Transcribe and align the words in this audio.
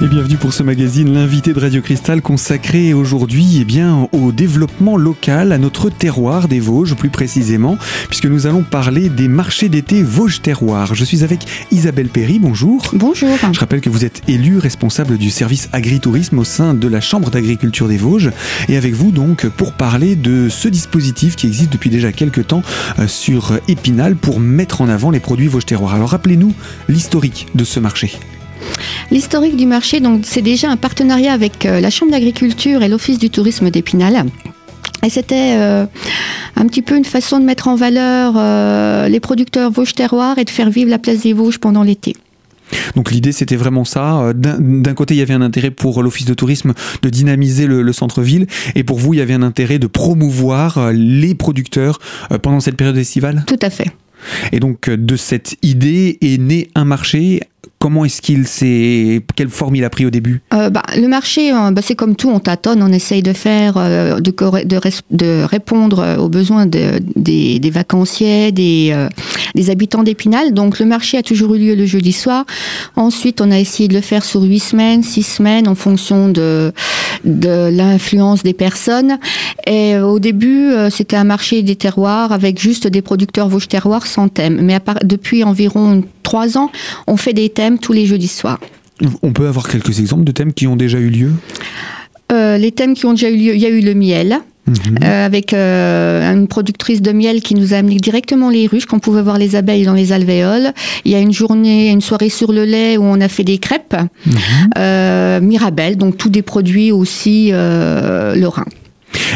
Et 0.00 0.06
bienvenue 0.06 0.36
pour 0.36 0.52
ce 0.52 0.62
magazine, 0.62 1.12
l'invité 1.12 1.52
de 1.52 1.58
Radio 1.58 1.82
Cristal 1.82 2.22
consacré 2.22 2.94
aujourd'hui 2.94 3.58
eh 3.60 3.64
bien, 3.64 4.08
au 4.12 4.30
développement 4.30 4.96
local, 4.96 5.50
à 5.50 5.58
notre 5.58 5.90
terroir 5.90 6.46
des 6.46 6.60
Vosges 6.60 6.94
plus 6.94 7.08
précisément, 7.08 7.76
puisque 8.06 8.26
nous 8.26 8.46
allons 8.46 8.62
parler 8.62 9.08
des 9.08 9.26
marchés 9.26 9.68
d'été 9.68 10.04
Vosges 10.04 10.40
Terroir. 10.40 10.94
Je 10.94 11.04
suis 11.04 11.24
avec 11.24 11.40
Isabelle 11.72 12.10
Perry, 12.10 12.38
bonjour. 12.38 12.80
Bonjour. 12.92 13.36
Je 13.52 13.58
rappelle 13.58 13.80
que 13.80 13.90
vous 13.90 14.04
êtes 14.04 14.22
élue 14.28 14.58
responsable 14.58 15.18
du 15.18 15.30
service 15.30 15.68
agritourisme 15.72 16.38
au 16.38 16.44
sein 16.44 16.74
de 16.74 16.86
la 16.86 17.00
Chambre 17.00 17.30
d'agriculture 17.30 17.88
des 17.88 17.96
Vosges, 17.96 18.30
et 18.68 18.76
avec 18.76 18.94
vous 18.94 19.10
donc 19.10 19.48
pour 19.48 19.72
parler 19.72 20.14
de 20.14 20.48
ce 20.48 20.68
dispositif 20.68 21.34
qui 21.34 21.48
existe 21.48 21.72
depuis 21.72 21.90
déjà 21.90 22.12
quelques 22.12 22.46
temps 22.46 22.62
euh, 23.00 23.08
sur 23.08 23.58
Épinal 23.66 24.14
pour 24.14 24.38
mettre 24.38 24.80
en 24.80 24.88
avant 24.88 25.10
les 25.10 25.18
produits 25.18 25.48
Vosges 25.48 25.66
Terroir. 25.66 25.92
Alors 25.92 26.10
rappelez-nous 26.10 26.54
l'historique 26.88 27.48
de 27.56 27.64
ce 27.64 27.80
marché. 27.80 28.12
L'historique 29.10 29.56
du 29.56 29.66
marché, 29.66 30.00
donc, 30.00 30.22
c'est 30.24 30.42
déjà 30.42 30.70
un 30.70 30.76
partenariat 30.76 31.32
avec 31.32 31.64
euh, 31.64 31.80
la 31.80 31.90
Chambre 31.90 32.12
d'agriculture 32.12 32.82
et 32.82 32.88
l'Office 32.88 33.18
du 33.18 33.30
tourisme 33.30 33.70
d'Épinal. 33.70 34.24
Et 35.04 35.10
c'était 35.10 35.54
euh, 35.56 35.86
un 36.56 36.66
petit 36.66 36.82
peu 36.82 36.96
une 36.96 37.04
façon 37.04 37.38
de 37.38 37.44
mettre 37.44 37.68
en 37.68 37.76
valeur 37.76 38.34
euh, 38.36 39.08
les 39.08 39.20
producteurs 39.20 39.70
Vosges 39.70 39.94
Terroir 39.94 40.38
et 40.38 40.44
de 40.44 40.50
faire 40.50 40.70
vivre 40.70 40.90
la 40.90 40.98
place 40.98 41.20
des 41.20 41.32
Vosges 41.32 41.58
pendant 41.58 41.82
l'été. 41.82 42.16
Donc 42.96 43.10
l'idée 43.10 43.32
c'était 43.32 43.56
vraiment 43.56 43.84
ça. 43.84 44.32
D'un 44.34 44.94
côté 44.94 45.14
il 45.14 45.18
y 45.18 45.22
avait 45.22 45.32
un 45.32 45.40
intérêt 45.40 45.70
pour 45.70 46.02
l'office 46.02 46.26
de 46.26 46.34
tourisme 46.34 46.74
de 47.00 47.08
dynamiser 47.08 47.66
le, 47.66 47.80
le 47.80 47.92
centre-ville 47.94 48.46
et 48.74 48.84
pour 48.84 48.98
vous 48.98 49.14
il 49.14 49.18
y 49.18 49.22
avait 49.22 49.32
un 49.32 49.42
intérêt 49.42 49.78
de 49.78 49.86
promouvoir 49.86 50.92
les 50.92 51.34
producteurs 51.34 51.98
pendant 52.42 52.60
cette 52.60 52.76
période 52.76 52.98
estivale? 52.98 53.44
Tout 53.46 53.58
à 53.62 53.70
fait. 53.70 53.90
Et 54.52 54.60
donc 54.60 54.90
de 54.90 55.16
cette 55.16 55.56
idée 55.62 56.18
est 56.20 56.38
né 56.38 56.68
un 56.74 56.84
marché 56.84 57.40
Comment 57.78 58.04
est-ce 58.04 58.20
qu'il 58.20 58.46
s'est. 58.46 59.22
Quelle 59.36 59.50
forme 59.50 59.76
il 59.76 59.84
a 59.84 59.90
pris 59.90 60.04
au 60.04 60.10
début? 60.10 60.42
Euh, 60.52 60.68
bah, 60.68 60.82
Le 60.96 61.06
marché, 61.06 61.52
euh, 61.52 61.70
bah, 61.70 61.80
c'est 61.82 61.94
comme 61.94 62.16
tout, 62.16 62.28
on 62.28 62.40
tâtonne, 62.40 62.82
on 62.82 62.92
essaye 62.92 63.22
de 63.22 63.32
faire, 63.32 63.74
euh, 63.76 64.18
de, 64.20 65.44
répondre 65.44 66.16
aux 66.18 66.28
besoins 66.28 66.66
de, 66.66 67.00
des, 67.14 67.60
des, 67.60 67.70
vacanciers, 67.70 68.50
des, 68.50 68.90
euh, 68.92 69.08
des 69.54 69.70
habitants 69.70 70.02
d'Épinal. 70.02 70.54
Donc 70.54 70.80
le 70.80 70.86
marché 70.86 71.18
a 71.18 71.22
toujours 71.22 71.54
eu 71.54 71.58
lieu 71.58 71.74
le 71.76 71.86
jeudi 71.86 72.12
soir. 72.12 72.46
Ensuite, 72.96 73.40
on 73.40 73.50
a 73.50 73.58
essayé 73.58 73.88
de 73.88 73.94
le 73.94 74.00
faire 74.00 74.24
sur 74.24 74.42
huit 74.42 74.58
semaines, 74.58 75.04
six 75.04 75.22
semaines, 75.22 75.68
en 75.68 75.76
fonction 75.76 76.28
de, 76.28 76.72
de 77.24 77.70
l'influence 77.70 78.42
des 78.42 78.54
personnes. 78.54 79.18
Et 79.66 79.96
au 79.98 80.18
début, 80.18 80.72
c'était 80.90 81.16
un 81.16 81.24
marché 81.24 81.62
des 81.62 81.76
terroirs 81.76 82.32
avec 82.32 82.60
juste 82.60 82.86
des 82.86 83.02
producteurs 83.02 83.48
Vosges 83.48 83.68
terroirs 83.68 84.06
sans 84.06 84.28
thème. 84.28 84.60
Mais 84.62 84.78
depuis 85.04 85.44
environ 85.44 86.02
trois 86.28 86.58
ans, 86.58 86.70
on 87.06 87.16
fait 87.16 87.32
des 87.32 87.48
thèmes 87.48 87.78
tous 87.78 87.94
les 87.94 88.04
jeudis 88.04 88.28
soirs. 88.28 88.60
On 89.22 89.32
peut 89.32 89.48
avoir 89.48 89.66
quelques 89.66 89.98
exemples 89.98 90.24
de 90.24 90.32
thèmes 90.32 90.52
qui 90.52 90.66
ont 90.66 90.76
déjà 90.76 90.98
eu 90.98 91.08
lieu? 91.08 91.32
Euh, 92.32 92.58
Les 92.58 92.70
thèmes 92.70 92.92
qui 92.92 93.06
ont 93.06 93.12
déjà 93.12 93.30
eu 93.30 93.36
lieu, 93.36 93.54
il 93.54 93.60
y 93.60 93.64
a 93.64 93.70
eu 93.70 93.80
le 93.80 93.94
miel. 93.94 94.40
Mhm. 94.66 94.98
Euh, 95.02 95.24
avec 95.24 95.54
euh, 95.54 96.30
une 96.30 96.46
productrice 96.46 97.00
de 97.00 97.12
miel 97.12 97.40
qui 97.40 97.54
nous 97.54 97.72
a 97.72 97.78
amené 97.78 97.96
directement 97.96 98.50
les 98.50 98.66
ruches, 98.66 98.84
qu'on 98.84 98.98
pouvait 98.98 99.22
voir 99.22 99.38
les 99.38 99.56
abeilles 99.56 99.86
dans 99.86 99.94
les 99.94 100.12
alvéoles. 100.12 100.74
Il 101.06 101.12
y 101.12 101.14
a 101.14 101.20
une 101.20 101.32
journée, 101.32 101.88
une 101.88 102.02
soirée 102.02 102.28
sur 102.28 102.52
le 102.52 102.66
lait 102.66 102.98
où 102.98 103.04
on 103.04 103.18
a 103.22 103.28
fait 103.28 103.44
des 103.44 103.56
crêpes. 103.56 103.96
Mhm. 104.26 105.46
Mirabelle, 105.46 105.96
donc 105.96 106.18
tous 106.18 106.28
des 106.28 106.42
produits 106.42 106.92
aussi 106.92 107.52
lorrains. 107.52 108.66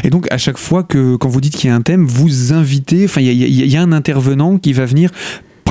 Et 0.04 0.10
donc 0.10 0.26
à 0.30 0.36
chaque 0.36 0.58
fois 0.58 0.82
que 0.82 1.16
quand 1.16 1.30
vous 1.30 1.40
dites 1.40 1.56
qu'il 1.56 1.70
y 1.70 1.72
a 1.72 1.74
un 1.74 1.80
thème, 1.80 2.04
vous 2.04 2.52
invitez, 2.52 3.06
enfin 3.06 3.22
il 3.22 3.32
y, 3.32 3.74
y, 3.74 3.76
a 3.78 3.80
un 3.80 3.92
intervenant 3.92 4.58
qui 4.58 4.74
va 4.74 4.84
venir 4.84 5.10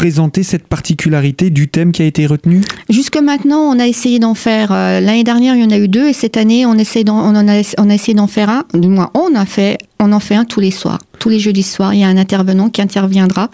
présenter 0.01 0.41
cette 0.41 0.65
particularité 0.65 1.51
du 1.51 1.67
thème 1.67 1.91
qui 1.91 2.01
a 2.01 2.05
été 2.05 2.25
retenu? 2.25 2.61
Jusque 2.89 3.17
maintenant, 3.17 3.59
on 3.59 3.77
a 3.77 3.85
essayé 3.85 4.17
d'en 4.17 4.33
faire. 4.33 4.71
Euh, 4.71 4.99
l'année 4.99 5.23
dernière, 5.23 5.53
il 5.53 5.61
y 5.61 5.63
en 5.63 5.69
a 5.69 5.77
eu 5.77 5.87
deux, 5.87 6.07
et 6.07 6.13
cette 6.13 6.37
année, 6.37 6.65
on, 6.65 6.73
essaie 6.73 7.07
on, 7.07 7.11
en 7.11 7.47
a, 7.47 7.61
on 7.77 7.87
a 7.87 7.93
essayé 7.93 8.15
d'en 8.15 8.25
faire 8.25 8.49
un. 8.49 8.63
Du 8.73 8.87
moins, 8.87 9.11
on 9.13 9.35
a 9.35 9.45
fait 9.45 9.77
on 10.01 10.11
en 10.13 10.19
fait 10.19 10.35
un 10.35 10.45
tous 10.45 10.59
les 10.59 10.71
soirs. 10.71 10.97
Tous 11.19 11.29
les 11.29 11.39
jeudis 11.39 11.63
soirs, 11.63 11.93
il 11.93 11.99
y 11.99 12.03
a 12.03 12.07
un 12.07 12.17
intervenant 12.17 12.69
qui 12.69 12.81
interviendra 12.81 13.51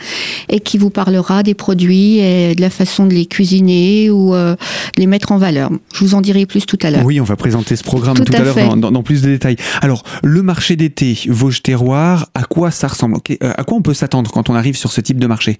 et 0.47 0.61
qui 0.61 0.77
vous 0.77 0.89
parlera 0.89 1.43
des 1.43 1.53
produits 1.53 2.19
et 2.19 2.55
de 2.55 2.61
la 2.61 2.69
façon 2.69 3.05
de 3.05 3.13
les 3.13 3.25
cuisiner 3.25 4.09
ou 4.09 4.33
euh, 4.33 4.53
de 4.95 5.01
les 5.01 5.07
mettre 5.07 5.33
en 5.33 5.37
valeur. 5.37 5.69
Je 5.93 5.99
vous 5.99 6.15
en 6.15 6.21
dirai 6.21 6.45
plus 6.45 6.65
tout 6.65 6.79
à 6.81 6.89
l'heure. 6.89 7.03
Oui, 7.03 7.19
on 7.19 7.25
va 7.25 7.35
présenter 7.35 7.75
ce 7.75 7.83
programme 7.83 8.15
tout, 8.15 8.33
à, 8.33 8.39
l'heure 8.39 8.77
dans, 8.77 9.03
plus 9.03 9.21
de 9.21 9.27
détails. 9.27 9.57
Alors, 9.81 10.03
le 10.23 10.41
marché 10.41 10.77
d'été 10.77 11.19
Vosges 11.27 11.61
Terroir, 11.61 12.29
à 12.33 12.43
quoi 12.43 12.71
ça 12.71 12.87
ressemble? 12.87 13.17
Euh, 13.43 13.53
À 13.57 13.65
quoi 13.65 13.77
on 13.77 13.81
peut 13.81 13.93
s'attendre 13.93 14.31
quand 14.31 14.49
on 14.49 14.55
arrive 14.55 14.77
sur 14.77 14.93
ce 14.93 15.01
type 15.01 15.19
de 15.19 15.27
marché? 15.27 15.59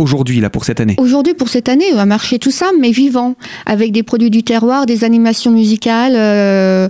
Aujourd'hui, 0.00 0.40
là, 0.40 0.50
pour 0.50 0.64
cette 0.64 0.80
année 0.80 0.94
Aujourd'hui, 0.98 1.34
pour 1.34 1.48
cette 1.48 1.68
année, 1.68 1.92
un 1.92 2.06
marché 2.06 2.38
tout 2.38 2.50
simple, 2.50 2.76
mais 2.80 2.90
vivant, 2.90 3.34
avec 3.66 3.92
des 3.92 4.02
produits 4.02 4.30
du 4.30 4.42
terroir, 4.42 4.86
des 4.86 5.04
animations 5.04 5.50
musicales, 5.52 6.14
euh, 6.16 6.88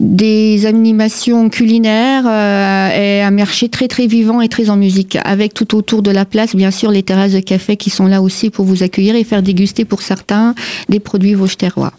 des 0.00 0.66
animations 0.66 1.48
culinaires 1.48 2.24
euh, 2.26 2.88
et 2.90 3.22
un 3.22 3.30
marché 3.30 3.68
très 3.68 3.88
très 3.88 4.06
vivant 4.06 4.40
et 4.40 4.48
très 4.48 4.70
en 4.70 4.76
musique, 4.76 5.16
avec 5.24 5.54
tout 5.54 5.76
autour 5.76 6.02
de 6.02 6.10
la 6.10 6.24
place, 6.24 6.54
bien 6.56 6.70
sûr, 6.70 6.90
les 6.90 7.02
terrasses 7.02 7.32
de 7.32 7.40
café 7.40 7.76
qui 7.76 7.90
sont 7.90 8.06
là 8.06 8.20
aussi 8.20 8.50
pour 8.50 8.64
vous 8.64 8.82
accueillir 8.82 9.14
et 9.14 9.24
faire 9.24 9.42
déguster 9.42 9.84
pour 9.84 10.02
certains 10.02 10.54
des 10.88 11.00
produits 11.00 11.34
Vosges 11.34 11.56
Terroir. 11.56 11.92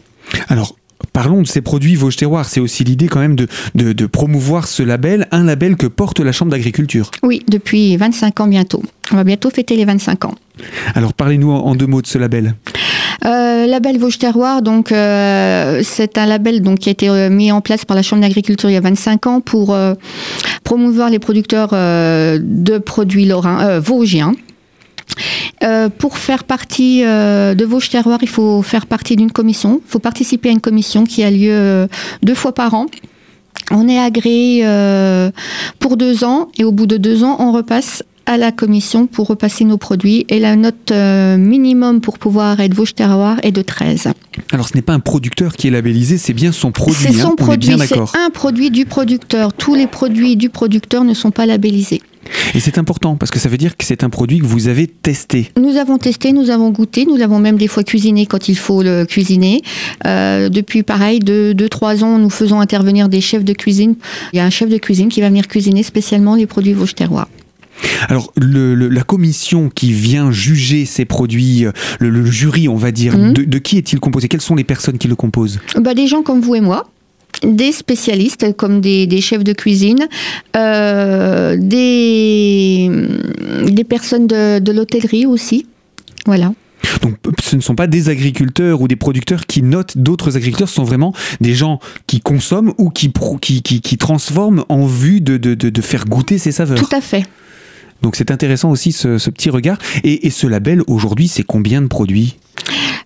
Alors, 0.50 0.76
Parlons 1.14 1.42
de 1.42 1.48
ces 1.48 1.62
produits 1.62 1.96
Vosges 1.96 2.18
Terroir. 2.18 2.46
C'est 2.46 2.60
aussi 2.60 2.84
l'idée 2.84 3.08
quand 3.08 3.20
même 3.20 3.36
de, 3.36 3.48
de, 3.76 4.06
promouvoir 4.06 4.68
ce 4.68 4.84
label, 4.84 5.28
un 5.32 5.44
label 5.44 5.76
que 5.76 5.88
porte 5.88 6.20
la 6.20 6.32
Chambre 6.32 6.52
d'agriculture. 6.52 7.12
Oui, 7.24 7.44
depuis 7.50 7.98
25 7.98 8.40
ans 8.42 8.48
bientôt. 8.48 8.84
On 9.12 9.16
va 9.16 9.24
bientôt 9.24 9.50
fêter 9.50 9.76
les 9.76 9.86
25 9.86 10.26
ans. 10.26 10.36
Alors 10.94 11.14
parlez-nous 11.14 11.52
en 11.52 11.76
deux 11.76 11.88
mots 11.88 12.02
de 12.02 12.08
ce 12.08 12.18
label. 12.18 12.56
Euh, 13.26 13.66
label 13.66 13.98
Vosges 13.98 14.20
Terroir, 14.20 14.62
donc 14.62 14.92
euh, 14.92 15.82
c'est 15.84 16.18
un 16.18 16.26
label 16.26 16.62
donc 16.62 16.80
qui 16.80 16.90
a 16.90 16.92
été 16.92 17.10
euh, 17.10 17.30
mis 17.30 17.52
en 17.52 17.62
place 17.62 17.86
par 17.86 17.96
la 17.96 18.04
Chambre 18.04 18.22
d'agriculture 18.22 18.70
il 18.70 18.74
y 18.74 18.78
a 18.78 18.82
25 18.82 19.28
ans 19.28 19.42
pour 19.42 19.76
promouvoir 20.64 21.10
les 21.10 21.20
producteurs 21.20 21.70
de 21.72 22.78
produits 22.78 23.26
lorrains, 23.26 23.80
vosgiens. 23.80 24.34
Pour 25.98 26.18
faire 26.18 26.44
partie 26.44 27.02
de 27.02 27.66
Vosges 27.66 27.90
Terroir, 27.90 28.20
il 28.22 28.30
faut 28.30 28.62
faire 28.62 28.86
partie 28.86 29.16
d'une 29.16 29.32
commission. 29.32 29.82
Il 29.86 29.92
faut 29.92 30.00
participer 30.00 30.50
à 30.50 30.52
une 30.52 30.62
commission 30.62 31.04
qui 31.06 31.24
a 31.24 31.32
lieu 31.32 31.88
deux 32.24 32.36
fois 32.36 32.54
par 32.54 32.74
an. 32.74 32.88
On 33.72 33.88
est 33.88 34.00
agréé 34.00 34.64
pour 35.80 35.98
deux 35.98 36.24
ans 36.24 36.50
et 36.58 36.64
au 36.64 36.72
bout 36.72 36.86
de 36.86 36.98
deux 36.98 37.24
ans, 37.24 37.38
on 37.40 37.52
repasse 37.52 38.04
à 38.26 38.38
la 38.38 38.52
commission 38.52 39.08
pour 39.08 39.28
repasser 39.28 39.66
nos 39.66 39.78
produits 39.78 40.26
et 40.30 40.40
la 40.40 40.56
note 40.56 40.92
euh, 40.92 41.38
minimum 41.38 42.02
pour 42.02 42.18
pouvoir 42.20 42.60
être 42.60 42.74
Vosges 42.74 42.96
Terroir 42.96 43.38
est 43.44 43.52
de 43.52 43.62
13. 43.62 44.10
Alors 44.52 44.68
ce 44.68 44.76
n'est 44.76 44.82
pas 44.82 44.94
un 44.94 45.00
producteur 45.00 45.54
qui 45.54 45.68
est 45.68 45.72
labellisé, 45.72 46.18
c'est 46.18 46.34
bien 46.34 46.52
son 46.52 46.72
produit. 46.72 46.96
C'est 47.00 47.14
son 47.14 47.32
hein, 47.32 47.36
produit, 47.38 47.78
c'est 47.88 47.98
un 47.98 48.30
produit 48.34 48.72
du 48.72 48.86
producteur. 48.86 49.54
Tous 49.54 49.76
les 49.76 49.88
produits 49.88 50.36
du 50.36 50.50
producteur 50.50 51.04
ne 51.04 51.14
sont 51.14 51.32
pas 51.32 51.46
labellisés. 51.46 52.02
Et 52.54 52.60
c'est 52.60 52.78
important 52.78 53.16
parce 53.16 53.32
que 53.32 53.40
ça 53.40 53.50
veut 53.50 53.58
dire 53.58 53.78
que 53.78 53.86
c'est 53.86 54.04
un 54.04 54.10
produit 54.10 54.40
que 54.40 54.46
vous 54.46 54.68
avez 54.68 54.88
testé. 54.88 55.52
Nous 55.60 55.78
avons 55.78 55.98
testé, 55.98 56.34
nous 56.34 56.50
avons 56.50 56.72
goûté, 56.72 57.06
nous 57.06 57.18
l'avons 57.18 57.40
même 57.40 57.58
des 57.58 57.68
fois 57.68 57.84
cuisiné 57.84 58.26
quand 58.26 58.50
il 58.50 58.58
faut 58.58 58.82
le 58.82 59.06
cuisiner. 59.06 59.62
Euh, 60.06 60.50
depuis 60.50 60.84
pareil, 60.84 61.20
2-3 61.20 61.54
deux, 61.54 61.70
trois 61.70 62.04
ans, 62.04 62.18
nous 62.18 62.30
faisons 62.30 62.60
intervenir 62.60 63.10
des 63.10 63.22
chefs 63.22 63.44
de 63.44 63.54
cuisine. 63.54 63.96
Il 64.34 64.38
y 64.38 64.40
a 64.40 64.46
un 64.46 64.50
chef 64.50 64.70
de 64.70 64.78
cuisine 64.78 65.10
qui 65.10 65.22
va 65.22 65.30
venir 65.30 65.48
cuisiner 65.48 65.84
spécialement 65.84 66.36
les 66.36 66.48
produits 66.48 66.74
Alors, 68.10 68.32
la 68.38 69.04
commission 69.04 69.70
qui 69.70 69.92
vient 69.92 70.32
juger 70.32 70.86
ces 70.86 71.06
produits, 71.06 71.66
euh, 71.66 71.72
le, 72.00 72.26
jury, 72.26 72.68
on 72.68 72.76
va 72.76 72.92
dire, 72.92 73.18
mhm. 73.18 73.34
de, 73.34 73.58
qui 73.58 73.78
est-il 73.78 74.00
composé? 74.00 74.28
Quelles 74.28 74.42
sont 74.42 74.56
les 74.56 74.64
personnes 74.64 74.98
qui 74.98 75.08
le 75.08 75.16
composent? 75.16 75.60
Bah, 75.80 75.94
Des 75.94 76.08
gens 76.08 76.24
comme 76.24 76.42
vous 76.42 76.56
et 76.56 76.62
moi 76.62 76.88
des 77.44 77.74
spécialistes 77.74 78.56
comme 78.56 78.80
des, 78.80 79.22
chefs 79.22 79.44
de 79.44 79.52
cuisine, 79.52 80.08
euh, 80.56 81.58
des, 81.60 82.90
des 83.68 83.84
personnes 83.84 84.26
de, 84.26 84.60
de 84.60 84.72
l'hôtellerie 84.72 85.26
aussi. 85.26 85.66
Voilà. 86.26 86.54
Donc 87.02 87.18
ce 87.42 87.56
ne 87.56 87.62
sont 87.62 87.76
pas 87.76 87.88
des 87.88 88.10
agriculteurs 88.10 88.82
ou 88.82 88.88
des 88.88 88.96
producteurs 88.96 89.46
qui 89.46 89.62
notent 89.62 89.98
d'autres 89.98 90.38
agriculteurs, 90.38 90.70
ce 90.70 90.76
sont 90.76 90.84
vraiment 90.84 91.14
des 91.42 91.54
gens 91.54 91.80
qui 92.08 92.20
consomment 92.20 92.74
ou 92.78 92.90
qui, 92.90 93.12
qui, 93.42 93.62
qui, 93.82 93.98
transforment 93.98 94.64
en 94.70 94.86
vue 94.86 95.22
de, 95.22 95.38
de, 95.38 95.56
de, 95.56 95.82
faire 95.82 96.06
goûter 96.06 96.38
ces 96.38 96.52
saveurs. 96.52 96.78
Tout 96.78 96.96
à 96.96 97.02
fait. 97.02 97.26
Donc 98.02 98.16
c'est 98.16 98.32
intéressant 98.32 98.72
aussi 98.72 98.92
ce, 98.92 99.30
petit 99.30 99.50
regard. 99.50 99.78
Et, 100.04 100.30
ce 100.30 100.48
label, 100.48 100.82
aujourd'hui, 100.88 101.28
c'est 101.28 101.44
combien 101.44 101.82
de 101.82 101.88
produits? 101.88 102.38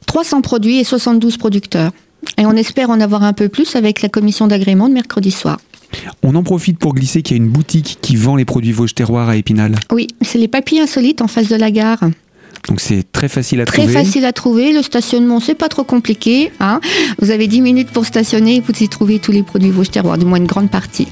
300 0.05 0.41
produits 0.41 0.79
et 0.79 0.83
72 0.83 1.37
producteurs. 1.37 1.91
Et 2.37 2.45
on 2.45 2.51
espère 2.51 2.89
en 2.89 2.99
avoir 2.99 3.23
un 3.23 3.33
peu 3.33 3.47
plus 3.47 3.75
avec 3.75 4.01
la 4.01 4.09
commission 4.09 4.47
d'agrément 4.47 4.89
de 4.89 4.93
mercredi 4.93 5.31
soir. 5.31 5.57
On 6.21 6.35
en 6.35 6.43
profite 6.43 6.77
pour 6.77 6.93
glisser 6.93 7.21
qu'il 7.21 7.37
y 7.37 7.39
a 7.39 7.43
une 7.43 7.49
boutique 7.49 7.97
qui 8.01 8.15
vend 8.15 8.35
les 8.35 8.45
produits 8.45 8.71
Vosges 8.71 8.93
Terroir 8.93 9.29
à 9.29 9.37
Épinal. 9.37 9.75
Oui, 9.91 10.07
c'est 10.21 10.37
les 10.37 10.47
papiers 10.47 10.81
insolites 10.81 11.21
en 11.21 11.27
face 11.27 11.47
de 11.47 11.55
la 11.55 11.71
gare. 11.71 12.03
Donc 12.67 12.81
c'est 12.81 13.09
très 13.11 13.29
facile 13.29 13.61
à 13.61 13.65
trouver. 13.65 13.87
Très 13.87 13.93
facile 13.93 14.25
à 14.25 14.33
trouver. 14.33 14.73
Le 14.73 14.81
stationnement, 14.81 15.39
c'est 15.39 15.55
pas 15.55 15.69
trop 15.69 15.83
compliqué. 15.83 16.51
Hein. 16.59 16.81
Vous 17.19 17.31
avez 17.31 17.47
10 17.47 17.61
minutes 17.61 17.89
pour 17.89 18.05
stationner 18.05 18.57
et 18.57 18.59
vous 18.59 18.73
y 18.83 18.89
trouvez 18.89 19.19
tous 19.19 19.31
les 19.31 19.43
produits 19.43 19.71
Vosges 19.71 19.91
Terroir, 19.91 20.17
du 20.17 20.25
moins 20.25 20.37
une 20.37 20.45
grande 20.45 20.69
partie. 20.69 21.07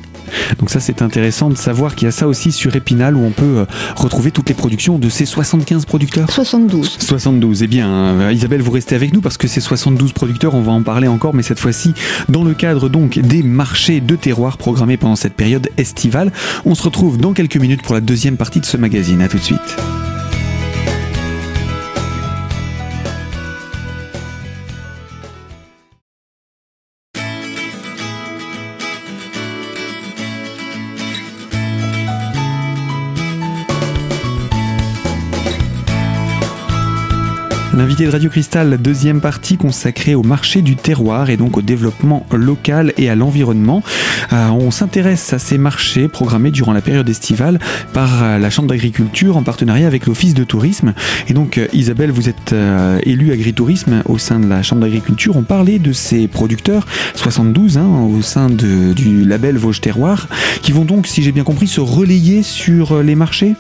Donc 0.60 0.70
ça 0.70 0.80
c'est 0.80 1.02
intéressant 1.02 1.50
de 1.50 1.58
savoir 1.58 1.96
qu'il 1.96 2.06
y 2.06 2.10
a 2.10 2.12
ça 2.12 2.28
aussi 2.28 2.52
sur 2.52 2.76
Épinal 2.76 3.16
où 3.16 3.24
on 3.24 3.32
peut 3.32 3.60
euh, 3.60 3.66
retrouver 3.96 4.32
toutes 4.32 4.50
les 4.50 4.56
productions 4.56 4.98
de 4.98 5.10
ces 5.10 5.26
75 5.26 5.86
producteurs. 5.86 6.32
72. 6.32 6.98
72. 7.00 7.64
Eh 7.64 7.68
bien, 7.68 7.90
euh, 7.90 8.34
Isabelle, 8.34 8.62
vous 8.62 8.72
restez 8.72 8.96
avec 8.96 9.14
nous 9.14 9.22
parce 9.22 9.38
que 9.38 9.48
ces 9.48 9.62
72 9.62 10.14
producteurs, 10.14 10.56
on 10.56 10.62
va 10.62 10.72
en 10.72 10.84
parler 10.84 11.08
encore, 11.08 11.34
mais 11.34 11.44
cette 11.44 11.60
fois-ci 11.60 11.94
dans 12.30 12.44
le 12.44 12.54
cadre 12.54 12.90
donc 12.90 13.20
des 13.20 13.44
marchés 13.44 14.02
de 14.02 14.16
terroir 14.16 14.58
programmés 14.58 14.98
pendant 14.98 15.16
cette 15.16 15.34
période 15.34 15.70
estivale. 15.78 16.32
On 16.66 16.76
se 16.76 16.84
retrouve 16.84 17.18
dans 17.18 17.34
quelques 17.34 17.58
minutes 17.58 17.82
pour 17.82 17.94
la 17.94 18.02
deuxième 18.02 18.38
partie 18.38 18.60
de 18.60 18.66
ce 18.66 18.78
magazine. 18.78 19.22
À 19.22 19.28
tout 19.28 19.38
de 19.38 19.44
suite. 19.44 19.78
L'invité 37.78 38.06
de 38.06 38.10
Radio 38.10 38.32
Cristal, 38.32 38.80
deuxième 38.82 39.22
partie 39.22 39.56
consacrée 39.56 40.16
au 40.16 40.24
marché 40.24 40.64
du 40.64 40.76
terroir 40.76 41.30
et 41.30 41.38
donc 41.38 41.58
au 41.58 41.62
développement 41.62 42.26
local 42.32 42.92
et 42.98 43.08
à 43.08 43.14
l'environnement. 43.14 43.84
Euh, 44.34 44.48
on 44.48 44.72
s'intéresse 44.72 45.32
à 45.32 45.38
ces 45.38 45.60
marchés 45.60 46.08
programmés 46.08 46.50
durant 46.50 46.74
la 46.74 46.82
période 46.82 47.08
estivale 47.08 47.60
par 47.94 48.24
euh, 48.24 48.40
la 48.40 48.50
Chambre 48.50 48.70
d'agriculture 48.70 49.38
en 49.38 49.44
partenariat 49.44 49.86
avec 49.86 50.08
l'Office 50.08 50.34
de 50.34 50.44
tourisme. 50.44 50.96
Et 51.28 51.34
donc 51.34 51.60
euh, 51.60 51.68
Isabelle, 51.72 52.10
vous 52.10 52.30
êtes 52.30 52.56
élue 53.04 53.32
agritourisme 53.32 54.02
au 54.06 54.18
sein 54.18 54.40
de 54.40 54.48
la 54.48 54.64
Chambre 54.64 54.82
d'agriculture. 54.82 55.38
On 55.38 55.44
parlait 55.44 55.78
de 55.78 55.94
ces 55.94 56.28
producteurs, 56.28 56.88
72 57.14 57.78
hein, 57.78 57.86
au 57.86 58.24
sein 58.24 58.50
du 58.50 59.24
label 59.24 59.56
Vosges 59.56 59.82
Terroir, 59.82 60.28
qui 60.64 60.72
vont 60.72 60.84
donc, 60.84 61.06
si 61.06 61.22
j'ai 61.22 61.32
bien 61.32 61.44
compris, 61.44 61.68
se 61.68 61.80
relayer 61.80 62.42
sur 62.42 63.04
les 63.04 63.14
marchés? 63.14 63.54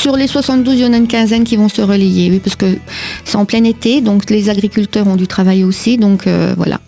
Sur 0.00 0.16
les 0.16 0.28
72, 0.28 0.76
il 0.76 0.82
y 0.82 0.86
en 0.86 0.92
a 0.92 0.96
une 0.96 1.08
quinzaine 1.08 1.42
qui 1.42 1.56
vont 1.56 1.68
se 1.68 1.82
relayer, 1.82 2.30
oui, 2.30 2.38
parce 2.38 2.54
que 2.54 2.78
c'est 3.24 3.34
en 3.34 3.44
plein 3.44 3.64
été, 3.64 4.00
donc 4.00 4.30
les 4.30 4.48
agriculteurs 4.48 5.08
ont 5.08 5.16
du 5.16 5.26
travail 5.26 5.64
aussi, 5.64 5.98
donc 5.98 6.28
euh, 6.28 6.54
voilà. 6.56 6.78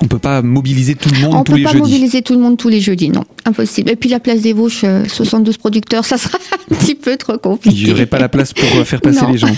On 0.00 0.06
peut 0.06 0.18
pas 0.18 0.42
mobiliser 0.42 0.94
tout 0.94 1.08
le 1.10 1.20
monde 1.20 1.44
tous 1.44 1.54
les 1.54 1.62
jeudis. 1.62 1.68
On 1.68 1.72
peut 1.72 1.78
pas 1.78 1.84
mobiliser 1.84 2.22
tout 2.22 2.34
le 2.34 2.40
monde 2.40 2.56
tous 2.56 2.68
les 2.68 2.80
jeudis, 2.80 3.10
non, 3.10 3.24
impossible. 3.44 3.90
Et 3.90 3.96
puis 3.96 4.10
la 4.10 4.20
place 4.20 4.40
des 4.42 4.52
Vosges, 4.52 4.84
72 5.08 5.54
euh, 5.54 5.58
producteurs, 5.58 6.04
ça 6.04 6.18
sera 6.18 6.38
un 6.70 6.74
petit 6.74 6.94
peu 6.94 7.16
trop 7.16 7.38
compliqué. 7.38 7.76
Il 7.76 7.86
n'y 7.86 7.92
aurait 7.92 8.06
pas 8.06 8.18
la 8.18 8.28
place 8.28 8.52
pour 8.52 8.68
euh, 8.76 8.84
faire 8.84 9.00
passer 9.00 9.24
les 9.30 9.38
gens. 9.38 9.54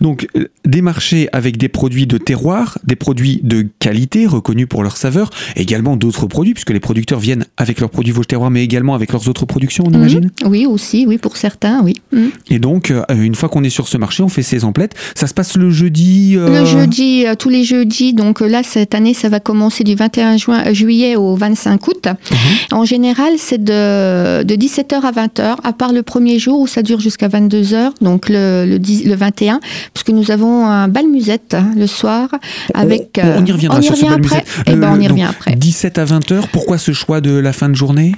Donc 0.00 0.26
euh, 0.36 0.48
des 0.64 0.82
marchés 0.82 1.28
avec 1.32 1.56
des 1.56 1.68
produits 1.68 2.06
de 2.06 2.18
terroir, 2.18 2.78
des 2.84 2.96
produits 2.96 3.40
de 3.42 3.66
qualité 3.78 4.26
reconnus 4.26 4.66
pour 4.68 4.82
leur 4.82 4.96
saveur, 4.96 5.30
également 5.56 5.96
d'autres 5.96 6.26
produits 6.26 6.54
puisque 6.54 6.70
les 6.70 6.80
producteurs 6.80 7.20
viennent 7.20 7.46
avec 7.56 7.80
leurs 7.80 7.90
produits 7.90 8.12
Vosges 8.12 8.26
terroir, 8.26 8.50
mais 8.50 8.64
également 8.64 8.94
avec 8.94 9.12
leurs 9.12 9.28
autres 9.28 9.46
productions, 9.46 9.84
on 9.86 9.90
mhm. 9.90 9.96
imagine. 9.96 10.30
Oui, 10.46 10.66
aussi, 10.66 11.06
oui 11.06 11.18
pour 11.18 11.36
certains, 11.36 11.82
oui. 11.82 11.94
Mhm. 12.12 12.30
Et 12.50 12.58
donc 12.58 12.92
une 13.14 13.34
fois 13.34 13.48
qu'on 13.48 13.64
est 13.64 13.70
sur 13.70 13.88
ce 13.88 13.96
marché, 13.96 14.22
on 14.22 14.28
fait 14.28 14.42
ses 14.42 14.64
emplettes. 14.64 14.94
Ça 15.14 15.26
se 15.26 15.34
passe 15.34 15.56
le 15.56 15.70
jeudi. 15.70 16.34
Le 16.34 16.64
jeudi, 16.64 17.24
tous 17.38 17.48
les 17.48 17.64
jeudis. 17.64 18.14
Donc 18.14 18.40
là 18.40 18.62
cette 18.62 18.94
année, 18.94 19.14
ça 19.14 19.28
va 19.28 19.40
commencer 19.44 19.84
du 19.84 19.94
21 19.94 20.36
juin, 20.36 20.64
euh, 20.66 20.74
juillet 20.74 21.14
au 21.14 21.36
25 21.36 21.86
août. 21.86 22.06
Mhm. 22.06 22.36
En 22.72 22.84
général, 22.84 23.34
c'est 23.38 23.62
de, 23.62 24.42
de 24.42 24.54
17h 24.54 25.00
à 25.02 25.12
20h, 25.12 25.56
à 25.62 25.72
part 25.72 25.92
le 25.92 26.02
premier 26.02 26.38
jour 26.40 26.58
où 26.60 26.66
ça 26.66 26.82
dure 26.82 26.98
jusqu'à 26.98 27.28
22h, 27.28 27.92
donc 28.00 28.28
le, 28.28 28.66
le, 28.66 28.78
10, 28.78 29.04
le 29.04 29.14
21, 29.14 29.60
puisque 29.92 30.10
nous 30.10 30.32
avons 30.32 30.66
un 30.66 30.88
bal 30.88 31.06
musette 31.06 31.54
hein, 31.54 31.70
le 31.76 31.86
soir 31.86 32.28
avec. 32.74 33.20
On, 33.22 33.42
on 33.42 33.44
y 33.44 33.52
reviendra 33.52 33.82
sur 33.82 33.96
ce 33.96 34.04
bal 34.04 34.20
musette. 34.20 34.46
Eh 34.66 34.74
ben, 34.74 34.96
on 34.96 35.00
y 35.00 35.06
revient 35.06 35.28
après. 35.28 35.54
17 35.54 35.98
à 35.98 36.04
20h, 36.04 36.48
pourquoi 36.50 36.78
ce 36.78 36.92
choix 36.92 37.20
de 37.20 37.30
la 37.30 37.52
fin 37.52 37.68
de 37.68 37.74
journée? 37.74 38.14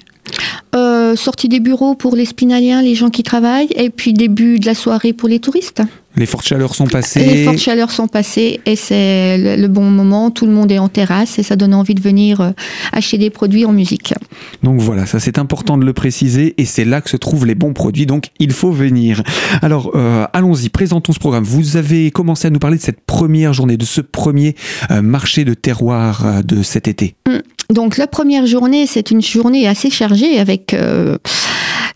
Euh, 0.75 1.17
sortie 1.17 1.49
des 1.49 1.61
bureaux 1.61 1.95
pour 1.95 2.17
les 2.17 2.27
spinaliens, 2.27 2.83
les 2.83 2.95
gens 2.95 3.11
qui 3.11 3.23
travaillent, 3.23 3.69
et 3.77 3.91
puis 3.91 4.13
début 4.13 4.59
de 4.59 4.67
la 4.67 4.75
soirée 4.75 5.13
pour 5.13 5.29
les 5.29 5.39
touristes. 5.39 5.83
Les 6.19 6.25
fortes 6.25 6.47
chaleurs 6.47 6.75
sont 6.75 6.87
passées. 6.87 7.21
Les 7.21 7.45
fortes 7.45 7.59
chaleurs 7.59 7.91
sont 7.91 8.09
passées 8.09 8.61
et 8.65 8.75
c'est 8.75 9.57
le, 9.57 9.69
bon 9.69 9.91
moment. 9.91 10.31
Tout 10.31 10.47
le 10.47 10.53
monde 10.53 10.73
est 10.73 10.79
en 10.79 10.89
terrasse 10.89 11.39
et 11.39 11.43
ça 11.43 11.57
donne 11.57 11.75
envie 11.75 11.95
de 11.95 12.01
venir 12.01 12.41
euh, 12.41 12.51
acheter 12.93 13.19
des 13.19 13.29
produits 13.29 13.67
en 13.67 13.73
musique. 13.73 14.15
Donc 14.63 14.81
voilà, 14.81 15.05
ça 15.05 15.21
c'est 15.21 15.39
important 15.39 15.77
de 15.77 15.85
le 15.85 15.93
préciser 15.93 16.55
et 16.57 16.65
c'est 16.65 16.87
là 16.87 17.03
que 17.03 17.11
se 17.11 17.19
trouvent 17.19 17.45
les 17.45 17.55
bons 17.55 17.75
produits. 17.75 18.07
Donc 18.07 18.29
il 18.39 18.53
faut 18.53 18.73
venir. 18.73 19.23
Alors 19.61 19.91
euh, 19.95 20.25
allons-y, 20.33 20.71
présentons 20.71 21.13
ce 21.13 21.19
programme. 21.19 21.45
Vous 21.45 21.77
avez 21.77 22.11
commencé 22.11 22.47
à 22.47 22.51
nous 22.51 22.61
parler 22.61 22.79
de 22.79 22.83
cette 22.83 23.03
première 23.03 23.53
journée, 23.53 23.77
de 23.77 23.85
ce 23.85 24.01
premier 24.01 24.55
euh, 24.91 25.03
marché 25.03 25.45
de 25.45 25.53
terroir 25.53 26.43
de 26.43 26.63
cet 26.63 26.89
été. 26.89 27.15
Hum. 27.29 27.43
Donc 27.69 27.99
la 27.99 28.07
première 28.07 28.47
journée, 28.47 28.87
c'est 28.87 29.11
une 29.11 29.21
journée 29.21 29.67
assez 29.69 29.91
chargée 29.91 30.39
avec 30.39 30.75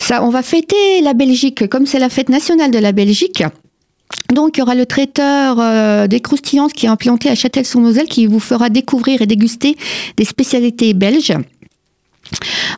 ça. 0.01 0.23
On 0.25 0.31
va 0.31 0.43
fêter 0.43 1.01
la 1.03 1.15
Belgique 1.15 1.69
comme 1.69 1.87
c'est 1.87 2.01
la 2.01 2.09
fête 2.09 2.29
nationale 2.29 2.73
de 2.73 2.79
la 2.79 2.91
Belgique. 2.91 3.45
Donc, 4.33 4.57
il 4.57 4.61
y 4.61 4.62
aura 4.62 4.75
le 4.75 4.87
traiteur 4.87 5.57
euh, 5.59 6.07
des 6.07 6.21
croustillantes 6.21 6.73
qui 6.73 6.87
est 6.87 6.89
implanté 6.89 7.29
à 7.29 7.35
Châtel-sur-Moselle 7.35 8.07
qui 8.07 8.27
vous 8.27 8.41
fera 8.41 8.69
découvrir 8.69 9.23
et 9.23 9.27
déguster 9.27 9.77
des 10.17 10.25
spécialités 10.25 10.95
belges. 10.95 11.35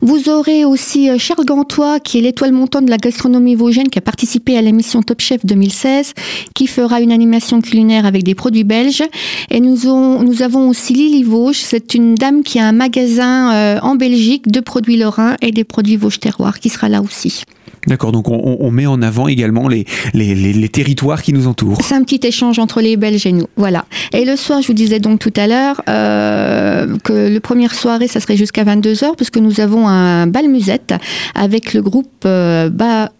Vous 0.00 0.28
aurez 0.28 0.64
aussi 0.64 1.10
euh, 1.10 1.18
Charles 1.18 1.44
Gantois, 1.44 2.00
qui 2.00 2.18
est 2.18 2.20
l'étoile 2.22 2.52
montante 2.52 2.86
de 2.86 2.90
la 2.90 2.96
gastronomie 2.96 3.54
vosgienne, 3.54 3.88
qui 3.88 3.98
a 3.98 4.02
participé 4.02 4.56
à 4.56 4.62
l'émission 4.62 5.02
Top 5.02 5.20
Chef 5.20 5.44
2016, 5.44 6.14
qui 6.54 6.66
fera 6.66 7.00
une 7.00 7.12
animation 7.12 7.60
culinaire 7.60 8.06
avec 8.06 8.22
des 8.22 8.34
produits 8.34 8.64
belges. 8.64 9.04
Et 9.50 9.60
nous, 9.60 9.76
nous 10.22 10.42
avons 10.42 10.68
aussi 10.68 10.94
Lily 10.94 11.22
Vosges, 11.22 11.60
c'est 11.60 11.94
une 11.94 12.14
dame 12.14 12.42
qui 12.42 12.58
a 12.58 12.66
un 12.66 12.72
magasin 12.72 13.52
euh, 13.52 13.78
en 13.82 13.94
Belgique 13.94 14.50
de 14.50 14.60
produits 14.60 14.96
lorrains 14.96 15.36
et 15.42 15.50
des 15.50 15.64
produits 15.64 15.96
Vosges 15.96 16.20
terroirs, 16.20 16.58
qui 16.58 16.68
sera 16.68 16.88
là 16.88 17.02
aussi. 17.02 17.44
D'accord, 17.88 18.12
donc 18.12 18.28
on, 18.28 18.70
met 18.70 18.86
en 18.86 19.02
avant 19.02 19.26
également 19.26 19.66
les, 19.66 19.84
les, 20.14 20.68
territoires 20.68 21.20
qui 21.20 21.32
nous 21.32 21.48
entourent. 21.48 21.78
C'est 21.82 21.96
un 21.96 22.04
petit 22.04 22.20
échange 22.24 22.60
entre 22.60 22.80
les 22.80 22.96
Belges 22.96 23.26
et 23.26 23.32
nous, 23.32 23.46
voilà. 23.56 23.86
Et 24.12 24.24
le 24.24 24.36
soir, 24.36 24.62
je 24.62 24.68
vous 24.68 24.72
disais 24.72 25.00
donc 25.00 25.18
tout 25.18 25.32
à 25.34 25.48
l'heure 25.48 25.82
euh, 25.88 26.96
que 27.02 27.28
le 27.28 27.40
première 27.40 27.74
soirée, 27.74 28.06
ça 28.06 28.20
serait 28.20 28.36
jusqu'à 28.36 28.62
22h, 28.62 29.16
puisque 29.16 29.38
nous 29.38 29.60
avons 29.60 29.88
un 29.88 30.28
bal 30.28 30.48
musette 30.48 30.94
avec 31.34 31.74
le 31.74 31.82
groupe 31.82 32.06
euh, 32.24 32.70
Bac 32.70 33.10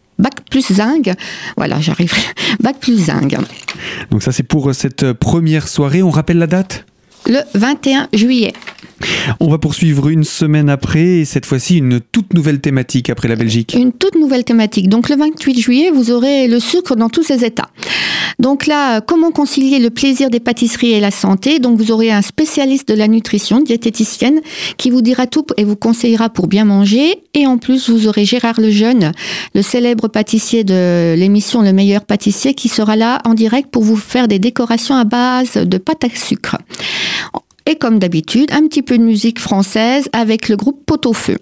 plus 0.49 0.73
Zing. 0.73 1.13
Voilà, 1.57 1.81
j'arrive. 1.81 2.13
Bac 2.61 2.77
plus 2.79 3.07
Zing. 3.07 3.37
Donc 4.13 4.23
ça, 4.23 4.31
c'est 4.31 4.45
pour 4.45 4.73
cette 4.75 5.13
première 5.13 5.67
soirée. 5.67 6.05
On 6.05 6.11
rappelle 6.11 6.39
la 6.39 6.47
date? 6.47 6.87
Le 7.27 7.41
21 7.55 8.09
juillet. 8.13 8.53
On 9.41 9.49
va 9.49 9.59
poursuivre 9.59 10.09
une 10.09 10.25
semaine 10.25 10.69
après 10.69 11.21
et 11.21 11.25
cette 11.25 11.47
fois-ci 11.47 11.79
une 11.79 12.01
toute 12.01 12.35
nouvelle 12.35 12.61
thématique 12.61 13.11
après 13.11 13.29
la 13.29 13.37
Belgique. 13.37 13.75
Une 13.79 13.93
toute 13.93 14.15
nouvelle 14.17 14.45
thématique. 14.45 14.89
Donc 14.89 15.09
le 15.09 15.17
28 15.17 15.61
juillet, 15.61 15.91
vous 15.91 16.11
aurez 16.11 16.49
le 16.49 16.61
sucre 16.61 16.97
dans 16.97 17.09
tous 17.09 17.23
ses 17.23 17.45
états. 17.45 17.69
Donc 18.39 18.67
là, 18.67 19.01
comment 19.01 19.31
concilier 19.31 19.79
le 19.79 19.91
plaisir 19.91 20.31
des 20.31 20.41
pâtisseries 20.41 20.93
et 20.93 21.01
la 21.01 21.11
santé? 21.11 21.59
Donc 21.59 21.79
vous 21.79 21.93
aurez 21.93 22.11
un 22.11 22.23
spécialiste 22.23 22.89
de 22.89 22.95
la 22.95 23.07
nutrition, 23.07 23.61
diététicienne, 23.61 24.41
qui 24.79 24.91
vous 24.91 25.03
dira 25.03 25.27
tout 25.27 25.47
et 25.57 25.65
vous 25.65 25.77
conseillera 25.77 26.29
pour 26.29 26.49
bien 26.49 26.65
manger. 26.65 27.23
Et 27.35 27.47
en 27.47 27.59
plus, 27.59 27.89
vous 27.89 28.09
aurez 28.09 28.25
Gérard 28.25 28.61
Lejeune, 28.61 29.13
le 29.55 29.63
célèbre 29.63 30.09
pâtissier 30.09 30.65
de 30.65 31.15
l'émission 31.17 31.63
Le 31.63 31.73
meilleur 31.73 32.05
pâtissier, 32.05 32.55
qui 32.55 32.69
sera 32.69 32.97
là 32.97 33.21
en 33.25 33.35
direct 33.35 33.71
pour 33.71 33.83
vous 33.83 33.97
faire 33.97 34.29
des 34.29 34.39
décorations 34.39 34.97
à 34.97 35.05
base 35.05 35.55
de 35.55 35.79
pâte 35.79 36.05
à 36.05 36.09
sucre. 36.15 36.57
Et 37.67 37.77
comme 37.77 37.99
d'habitude, 37.99 38.51
un 38.53 38.67
petit 38.67 38.83
peu 38.83 38.99
de 38.99 39.03
musique 39.03 39.39
française 39.39 40.09
avec 40.13 40.49
le 40.49 40.57
groupe 40.57 40.85
Pot-au-Feu. 40.85 41.39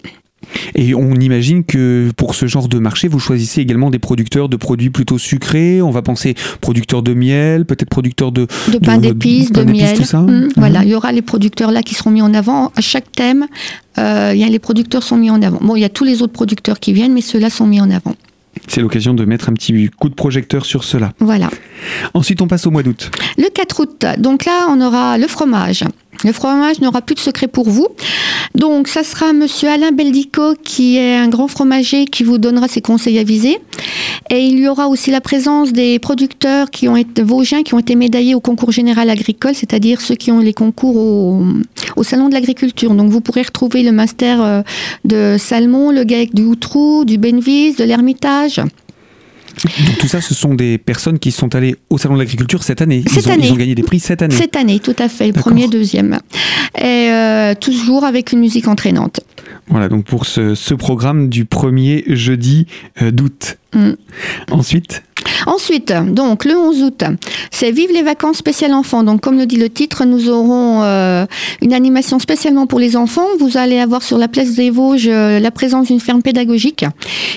Et 0.75 0.93
on 0.95 1.13
imagine 1.15 1.63
que 1.63 2.11
pour 2.17 2.35
ce 2.35 2.45
genre 2.45 2.67
de 2.67 2.79
marché, 2.79 3.07
vous 3.07 3.19
choisissez 3.19 3.61
également 3.61 3.89
des 3.89 3.99
producteurs 3.99 4.49
de 4.49 4.57
produits 4.57 4.89
plutôt 4.89 5.17
sucrés. 5.17 5.81
On 5.81 5.91
va 5.91 6.01
penser 6.01 6.35
producteurs 6.61 7.03
de 7.03 7.13
miel, 7.13 7.65
peut-être 7.65 7.89
producteurs 7.89 8.31
de, 8.31 8.47
de 8.71 8.77
pain 8.79 8.97
d'épices, 8.97 9.51
de, 9.51 9.63
miel. 9.63 9.97
Tout 9.97 10.03
ça. 10.03 10.21
Mmh, 10.21 10.49
voilà, 10.57 10.83
il 10.83 10.89
y 10.89 10.95
aura 10.95 11.11
les 11.11 11.21
producteurs 11.21 11.71
là 11.71 11.83
qui 11.83 11.95
seront 11.95 12.09
mis 12.09 12.21
en 12.21 12.33
avant. 12.33 12.71
À 12.75 12.81
chaque 12.81 13.11
thème, 13.11 13.47
euh, 13.97 14.33
y 14.35 14.43
a, 14.43 14.47
les 14.47 14.59
producteurs 14.59 15.03
sont 15.03 15.17
mis 15.17 15.29
en 15.29 15.41
avant. 15.41 15.59
Bon, 15.61 15.75
il 15.75 15.81
y 15.81 15.85
a 15.85 15.89
tous 15.89 16.03
les 16.03 16.21
autres 16.21 16.33
producteurs 16.33 16.79
qui 16.79 16.93
viennent, 16.93 17.13
mais 17.13 17.21
ceux-là 17.21 17.49
sont 17.49 17.67
mis 17.67 17.81
en 17.81 17.89
avant. 17.91 18.15
C'est 18.67 18.81
l'occasion 18.81 19.13
de 19.13 19.25
mettre 19.25 19.49
un 19.49 19.53
petit 19.53 19.89
coup 19.89 20.09
de 20.09 20.13
projecteur 20.13 20.65
sur 20.65 20.83
cela. 20.83 21.13
Voilà. 21.19 21.49
Ensuite, 22.13 22.41
on 22.41 22.47
passe 22.47 22.67
au 22.67 22.71
mois 22.71 22.83
d'août. 22.83 23.11
Le 23.37 23.49
4 23.49 23.79
août. 23.81 24.05
Donc 24.17 24.45
là, 24.45 24.67
on 24.69 24.81
aura 24.81 25.17
le 25.17 25.27
fromage. 25.27 25.83
Le 26.23 26.33
fromage 26.33 26.79
n'aura 26.81 27.01
plus 27.01 27.15
de 27.15 27.19
secret 27.19 27.47
pour 27.47 27.69
vous. 27.69 27.87
Donc, 28.55 28.87
ça 28.87 29.03
sera 29.03 29.33
Monsieur 29.33 29.69
Alain 29.69 29.91
Beldico, 29.91 30.55
qui 30.63 30.97
est 30.97 31.15
un 31.15 31.27
grand 31.27 31.47
fromager, 31.47 32.05
qui 32.05 32.23
vous 32.23 32.37
donnera 32.37 32.67
ses 32.67 32.81
conseils 32.81 33.17
avisés. 33.17 33.57
Et 34.29 34.39
il 34.39 34.59
y 34.59 34.67
aura 34.67 34.87
aussi 34.87 35.11
la 35.11 35.21
présence 35.21 35.73
des 35.73 35.99
producteurs 35.99 36.69
qui 36.69 36.87
ont 36.87 36.95
été 36.95 37.23
vosgiens, 37.23 37.63
qui 37.63 37.73
ont 37.73 37.79
été 37.79 37.95
médaillés 37.95 38.35
au 38.35 38.39
concours 38.39 38.71
général 38.71 39.09
agricole, 39.09 39.55
c'est-à-dire 39.55 40.01
ceux 40.01 40.15
qui 40.15 40.31
ont 40.31 40.39
les 40.39 40.53
concours 40.53 40.95
au, 41.95 42.03
salon 42.03 42.29
de 42.29 42.33
l'agriculture. 42.33 42.93
Donc, 42.93 43.09
vous 43.09 43.21
pourrez 43.21 43.41
retrouver 43.41 43.83
le 43.83 43.91
master 43.91 44.41
euh, 44.41 44.61
de 45.05 45.37
Salmon, 45.39 45.91
le 45.91 46.03
GAEC 46.03 46.33
du 46.33 46.43
Outrou, 46.43 47.05
du 47.05 47.17
Benvis, 47.17 47.75
de 47.75 47.83
l'Ermitage. 47.83 48.61
Donc 49.85 49.97
tout 49.99 50.07
ça, 50.07 50.21
ce 50.21 50.33
sont 50.33 50.53
des 50.53 50.77
personnes 50.77 51.19
qui 51.19 51.31
sont 51.31 51.53
allées 51.55 51.75
au 51.89 51.97
Salon 51.97 52.15
de 52.15 52.19
l'Agriculture 52.19 52.63
cette 52.63 52.81
année. 52.81 53.03
Cette 53.07 53.25
ils, 53.25 53.31
ont, 53.31 53.37
ils 53.39 53.51
ont 53.53 53.55
gagné 53.55 53.75
des 53.75 53.83
prix 53.83 53.99
cette 53.99 54.21
année. 54.21 54.35
Cette 54.35 54.55
année, 54.55 54.79
tout 54.79 54.95
à 54.99 55.09
fait, 55.09 55.27
le 55.27 55.33
premier, 55.33 55.67
deuxième. 55.67 56.19
Et 56.77 57.09
euh, 57.09 57.53
toujours 57.55 58.03
avec 58.03 58.31
une 58.31 58.39
musique 58.39 58.67
entraînante. 58.67 59.21
Voilà, 59.67 59.89
donc 59.89 60.05
pour 60.05 60.25
ce, 60.25 60.73
programme 60.73 61.29
du 61.29 61.45
premier 61.45 62.03
jeudi 62.07 62.67
d'août. 62.99 63.57
Mm. 63.73 63.91
Ensuite 64.51 65.03
Ensuite, 65.45 65.93
donc 66.07 66.45
le 66.45 66.57
11 66.57 66.83
août, 66.83 67.03
c'est 67.51 67.71
Vive 67.71 67.91
les 67.91 68.01
vacances 68.01 68.37
spéciales 68.37 68.73
enfants. 68.73 69.03
Donc 69.03 69.21
comme 69.21 69.37
le 69.37 69.45
dit 69.45 69.57
le 69.57 69.69
titre, 69.69 70.05
nous 70.05 70.29
aurons 70.29 70.81
euh, 70.83 71.25
une 71.61 71.73
animation 71.73 72.19
spécialement 72.19 72.67
pour 72.67 72.79
les 72.79 72.95
enfants. 72.95 73.25
Vous 73.39 73.57
allez 73.57 73.79
avoir 73.79 74.03
sur 74.03 74.17
la 74.17 74.27
place 74.27 74.53
des 74.55 74.69
Vosges 74.69 75.07
euh, 75.07 75.39
la 75.39 75.51
présence 75.51 75.87
d'une 75.87 75.99
ferme 75.99 76.21
pédagogique 76.21 76.85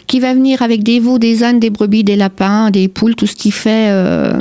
qui 0.06 0.20
va 0.20 0.34
venir 0.34 0.62
avec 0.62 0.82
des 0.82 1.00
veaux, 1.00 1.18
des 1.18 1.44
ânes, 1.44 1.60
des 1.60 1.70
brebis, 1.70 2.04
des 2.04 2.16
lapins, 2.16 2.70
des 2.70 2.88
poules, 2.88 3.14
tout 3.14 3.26
ce 3.26 3.36
qui 3.36 3.50
fait 3.50 3.88
euh, 3.90 4.32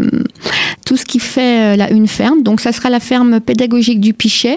tout 0.85 0.97
ce 0.97 1.05
qui 1.05 1.19
fait 1.19 1.77
une 1.91 2.07
ferme. 2.07 2.43
Donc 2.43 2.59
ça 2.59 2.71
sera 2.71 2.89
la 2.89 3.00
ferme 3.00 3.39
pédagogique 3.39 4.01
du 4.01 4.13
Pichet. 4.13 4.55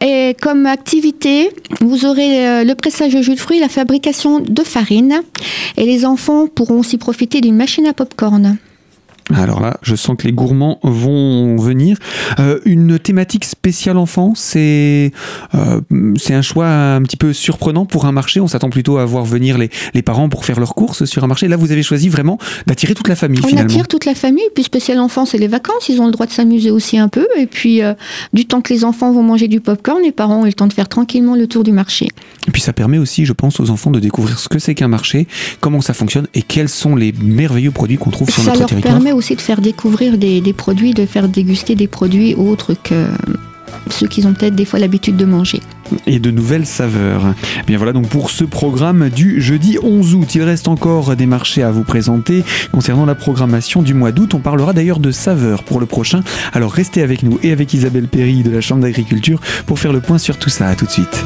Et 0.00 0.36
comme 0.40 0.66
activité, 0.66 1.50
vous 1.80 2.04
aurez 2.04 2.64
le 2.64 2.74
pressage 2.74 3.14
de 3.14 3.22
jus 3.22 3.34
de 3.34 3.40
fruits, 3.40 3.60
la 3.60 3.68
fabrication 3.68 4.40
de 4.40 4.62
farine, 4.62 5.22
et 5.76 5.84
les 5.84 6.04
enfants 6.04 6.46
pourront 6.46 6.80
aussi 6.80 6.98
profiter 6.98 7.40
d'une 7.40 7.56
machine 7.56 7.86
à 7.86 7.92
pop-corn. 7.92 8.56
Alors 9.34 9.60
là, 9.60 9.78
je 9.82 9.94
sens 9.94 10.16
que 10.18 10.26
les 10.26 10.32
gourmands 10.32 10.78
vont 10.82 11.56
venir. 11.56 11.96
Euh, 12.38 12.58
une 12.64 12.98
thématique 12.98 13.44
spéciale 13.44 13.96
enfant, 13.96 14.32
c'est 14.34 15.12
euh, 15.54 15.80
c'est 16.16 16.34
un 16.34 16.42
choix 16.42 16.66
un 16.66 17.02
petit 17.02 17.16
peu 17.16 17.32
surprenant 17.32 17.86
pour 17.86 18.06
un 18.06 18.12
marché. 18.12 18.40
On 18.40 18.48
s'attend 18.48 18.70
plutôt 18.70 18.98
à 18.98 19.04
voir 19.04 19.24
venir 19.24 19.58
les, 19.58 19.70
les, 19.94 20.02
parents 20.02 20.28
pour 20.28 20.44
faire 20.44 20.58
leurs 20.58 20.74
courses 20.74 21.04
sur 21.04 21.22
un 21.22 21.26
marché. 21.28 21.48
Là, 21.48 21.56
vous 21.56 21.72
avez 21.72 21.82
choisi 21.82 22.08
vraiment 22.08 22.38
d'attirer 22.66 22.94
toute 22.94 23.08
la 23.08 23.16
famille. 23.16 23.40
On 23.44 23.56
attire 23.56 23.86
toute 23.86 24.04
la 24.04 24.14
famille. 24.14 24.44
Puis 24.54 24.64
spécial 24.64 24.98
enfant, 24.98 25.24
c'est 25.24 25.38
les 25.38 25.48
vacances. 25.48 25.88
Ils 25.88 26.00
ont 26.00 26.06
le 26.06 26.12
droit 26.12 26.26
de 26.26 26.32
s'amuser 26.32 26.70
aussi 26.70 26.98
un 26.98 27.08
peu. 27.08 27.26
Et 27.38 27.46
puis, 27.46 27.82
euh, 27.82 27.94
du 28.32 28.46
temps 28.46 28.60
que 28.60 28.72
les 28.72 28.84
enfants 28.84 29.12
vont 29.12 29.22
manger 29.22 29.48
du 29.48 29.60
pop-corn, 29.60 30.02
les 30.02 30.12
parents 30.12 30.40
ont 30.40 30.44
le 30.44 30.52
temps 30.52 30.66
de 30.66 30.72
faire 30.72 30.88
tranquillement 30.88 31.36
le 31.36 31.46
tour 31.46 31.62
du 31.62 31.72
marché. 31.72 32.08
Et 32.48 32.50
puis, 32.50 32.60
ça 32.60 32.72
permet 32.72 32.98
aussi, 32.98 33.24
je 33.24 33.32
pense, 33.32 33.60
aux 33.60 33.70
enfants 33.70 33.90
de 33.90 34.00
découvrir 34.00 34.38
ce 34.38 34.48
que 34.48 34.58
c'est 34.58 34.74
qu'un 34.74 34.88
marché, 34.88 35.26
comment 35.60 35.80
ça 35.80 35.94
fonctionne 35.94 36.26
et 36.34 36.42
quels 36.42 36.68
sont 36.68 36.96
les 36.96 37.12
merveilleux 37.12 37.70
produits 37.70 37.98
qu'on 37.98 38.10
trouve 38.10 38.30
sur 38.30 38.44
notre 38.44 38.66
territoire 38.66 39.00
aussi 39.14 39.36
de 39.36 39.40
faire 39.40 39.60
découvrir 39.60 40.18
des, 40.18 40.40
produits, 40.52 40.94
de 40.94 41.06
faire 41.06 41.28
déguster 41.28 41.74
des 41.74 41.88
produits 41.88 42.34
autres 42.34 42.74
que 42.74 43.06
ceux 43.90 44.06
qu'ils 44.06 44.26
ont 44.26 44.32
peut-être 44.32 44.54
des 44.54 44.64
fois 44.64 44.78
l'habitude 44.78 45.16
de 45.16 45.24
manger. 45.24 45.60
Et 46.06 46.18
de 46.18 46.30
nouvelles 46.30 46.66
saveurs. 46.66 47.34
Eh 47.60 47.66
bien 47.66 47.76
voilà 47.76 47.92
donc 47.92 48.08
pour 48.08 48.30
ce 48.30 48.44
programme 48.44 49.10
du 49.10 49.40
jeudi 49.40 49.78
11 49.82 50.14
août. 50.14 50.34
Il 50.34 50.42
reste 50.42 50.68
encore 50.68 51.16
des 51.16 51.26
marchés 51.26 51.62
à 51.62 51.70
vous 51.70 51.84
présenter. 51.84 52.44
Concernant 52.72 53.04
la 53.04 53.14
programmation 53.14 53.82
du 53.82 53.92
mois 53.92 54.12
d'août, 54.12 54.34
on 54.34 54.38
parlera 54.38 54.72
d'ailleurs 54.72 55.00
de 55.00 55.10
saveurs 55.10 55.64
pour 55.64 55.80
le 55.80 55.86
prochain. 55.86 56.22
Alors 56.52 56.72
restez 56.72 57.02
avec 57.02 57.22
nous 57.22 57.38
et 57.42 57.52
avec 57.52 57.74
Isabelle 57.74 58.08
Perry 58.08 58.42
de 58.42 58.50
la 58.50 58.60
Chambre 58.60 58.82
d'agriculture 58.82 59.40
pour 59.66 59.78
faire 59.78 59.92
le 59.92 60.00
point 60.00 60.18
sur 60.18 60.38
tout 60.38 60.50
ça. 60.50 60.68
A 60.68 60.74
tout 60.74 60.86
de 60.86 60.90
suite. 60.90 61.24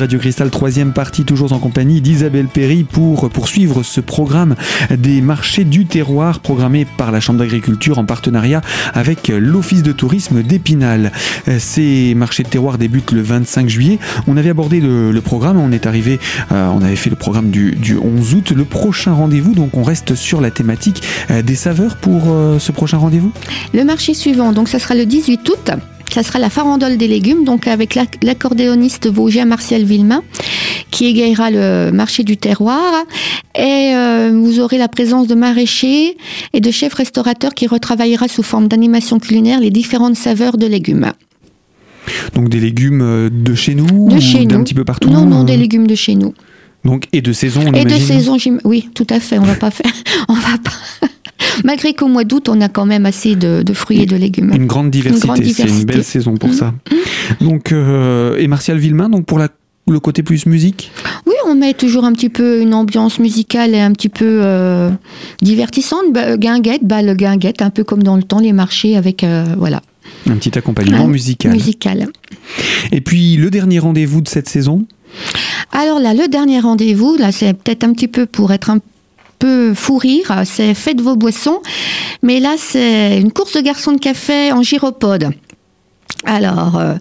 Radio 0.00 0.18
Cristal, 0.18 0.48
troisième 0.48 0.94
partie, 0.94 1.24
toujours 1.24 1.52
en 1.52 1.58
compagnie 1.58 2.00
d'Isabelle 2.00 2.46
Perry 2.46 2.84
pour 2.84 3.28
poursuivre 3.28 3.82
ce 3.82 4.00
programme 4.00 4.54
des 4.90 5.20
marchés 5.20 5.64
du 5.64 5.84
terroir 5.84 6.40
programmé 6.40 6.86
par 6.96 7.12
la 7.12 7.20
Chambre 7.20 7.40
d'agriculture 7.40 7.98
en 7.98 8.06
partenariat 8.06 8.62
avec 8.94 9.28
l'Office 9.28 9.82
de 9.82 9.92
tourisme 9.92 10.42
d'Épinal. 10.42 11.12
Ces 11.58 12.14
marchés 12.14 12.44
de 12.44 12.48
terroir 12.48 12.78
débutent 12.78 13.12
le 13.12 13.20
25 13.20 13.68
juillet. 13.68 13.98
On 14.26 14.38
avait 14.38 14.48
abordé 14.48 14.80
le, 14.80 15.20
programme, 15.20 15.58
on 15.58 15.70
est 15.70 15.84
arrivé, 15.84 16.18
euh, 16.50 16.68
on 16.68 16.80
avait 16.80 16.96
fait 16.96 17.10
le 17.10 17.16
programme 17.16 17.50
du, 17.50 17.98
11 18.02 18.34
août. 18.34 18.52
Le 18.56 18.64
prochain 18.64 19.12
rendez-vous, 19.12 19.52
donc 19.52 19.76
on 19.76 19.82
reste 19.82 20.14
sur 20.14 20.40
la 20.40 20.50
thématique 20.50 21.02
euh, 21.30 21.42
des 21.42 21.56
saveurs 21.56 21.96
pour 21.96 22.22
euh, 22.28 22.58
ce 22.58 22.72
prochain 22.72 22.96
rendez-vous? 22.96 23.32
Le 23.74 23.84
marché 23.84 24.14
suivant, 24.14 24.52
donc 24.52 24.70
ça 24.70 24.78
sera 24.78 24.94
le 24.94 25.04
18 25.04 25.46
août 25.50 25.70
ça 26.14 26.22
sera 26.22 26.38
la 26.38 26.50
farandole 26.50 26.96
des 26.96 27.08
légumes, 27.08 27.44
donc 27.44 27.66
avec 27.66 27.94
l'accordéoniste 27.94 29.08
vosgien 29.08 29.44
Martial 29.44 29.84
Villemain, 29.84 30.22
qui 30.90 31.06
égayera 31.06 31.50
le 31.50 31.90
marché 31.92 32.24
du 32.24 32.36
terroir. 32.36 33.04
Et 33.56 33.92
euh, 33.94 34.30
vous 34.32 34.60
aurez 34.60 34.78
la 34.78 34.88
présence 34.88 35.26
de 35.26 35.34
maraîchers 35.34 36.16
et 36.52 36.60
de 36.60 36.70
chefs 36.70 36.94
restaurateurs 36.94 37.54
qui 37.54 37.66
retravaillera 37.66 38.28
sous 38.28 38.42
forme 38.42 38.68
d'animation 38.68 39.18
culinaire 39.18 39.60
les 39.60 39.70
différentes 39.70 40.16
saveurs 40.16 40.56
de 40.56 40.66
légumes. 40.66 41.12
Donc 42.34 42.48
des 42.48 42.60
légumes 42.60 43.02
euh, 43.02 43.30
de 43.30 43.54
chez 43.54 43.74
nous 43.74 44.08
De 44.08 44.20
chez 44.20 44.40
nous. 44.40 44.46
D'un 44.46 44.62
petit 44.62 44.74
peu 44.74 44.84
partout 44.84 45.10
Non, 45.10 45.26
non, 45.26 45.44
des 45.44 45.56
légumes 45.56 45.86
de 45.86 45.94
chez 45.94 46.14
nous. 46.14 46.34
Donc, 46.84 47.06
et 47.12 47.20
de 47.20 47.32
saison, 47.32 47.60
on 47.66 47.72
Et 47.74 47.84
de 47.84 47.90
saison, 47.90 48.36
oui, 48.64 48.88
tout 48.94 49.06
à 49.10 49.20
fait. 49.20 49.38
On 49.38 49.42
va 49.42 49.54
pas 49.54 49.70
faire, 49.70 49.92
on 50.28 50.34
va 50.34 50.56
pas, 50.62 51.08
Malgré 51.64 51.94
qu'au 51.94 52.08
mois 52.08 52.24
d'août, 52.24 52.48
on 52.48 52.60
a 52.60 52.68
quand 52.68 52.86
même 52.86 53.06
assez 53.06 53.36
de, 53.36 53.64
fruits 53.72 54.02
et 54.02 54.06
de 54.06 54.16
légumes. 54.16 54.52
Une 54.54 54.66
grande 54.66 54.90
diversité, 54.90 55.52
c'est 55.52 55.68
une 55.68 55.84
belle 55.84 56.04
saison 56.04 56.36
pour 56.36 56.54
ça. 56.54 56.72
Mm. 57.40 57.44
Donc, 57.44 57.72
euh, 57.72 58.36
et 58.38 58.48
Martial 58.48 58.78
Villemain, 58.78 59.08
donc 59.08 59.26
pour 59.26 59.38
la 59.38 59.48
le 59.90 60.00
côté 60.00 60.22
plus 60.22 60.46
musique? 60.46 60.90
Oui, 61.26 61.34
on 61.46 61.54
met 61.54 61.74
toujours 61.74 62.04
un 62.04 62.12
petit 62.12 62.28
peu 62.28 62.60
une 62.60 62.74
ambiance 62.74 63.18
musicale 63.18 63.74
et 63.74 63.80
un 63.80 63.92
petit 63.92 64.08
peu 64.08 64.40
euh, 64.42 64.90
divertissante. 65.42 66.12
Bah, 66.12 66.36
guinguette, 66.36 66.84
bah, 66.84 67.02
le 67.02 67.14
guinguette, 67.14 67.62
un 67.62 67.70
peu 67.70 67.84
comme 67.84 68.02
dans 68.02 68.16
le 68.16 68.22
temps, 68.22 68.40
les 68.40 68.52
marchés 68.52 68.96
avec. 68.96 69.24
Euh, 69.24 69.44
voilà. 69.58 69.82
Un 70.28 70.36
petit 70.36 70.56
accompagnement 70.56 71.06
musical. 71.06 71.52
Musical. 71.52 72.08
Et 72.92 73.00
puis 73.00 73.36
le 73.36 73.50
dernier 73.50 73.78
rendez-vous 73.78 74.20
de 74.20 74.28
cette 74.28 74.48
saison? 74.48 74.86
Alors 75.72 75.98
là, 75.98 76.14
le 76.14 76.28
dernier 76.28 76.60
rendez-vous, 76.60 77.16
là, 77.16 77.32
c'est 77.32 77.52
peut-être 77.54 77.84
un 77.84 77.92
petit 77.92 78.08
peu 78.08 78.26
pour 78.26 78.52
être 78.52 78.70
un 78.70 78.78
peu 79.40 79.74
fou 79.74 79.98
rire, 79.98 80.42
c'est 80.44 80.74
Faites 80.74 81.00
vos 81.00 81.16
boissons. 81.16 81.60
Mais 82.22 82.38
là, 82.38 82.54
c'est 82.56 83.18
une 83.18 83.32
course 83.32 83.54
de 83.54 83.60
garçons 83.60 83.92
de 83.92 83.98
café 83.98 84.52
en 84.52 84.62
gyropode. 84.62 85.32
Alors, 86.24 86.78
euh, 86.78 86.94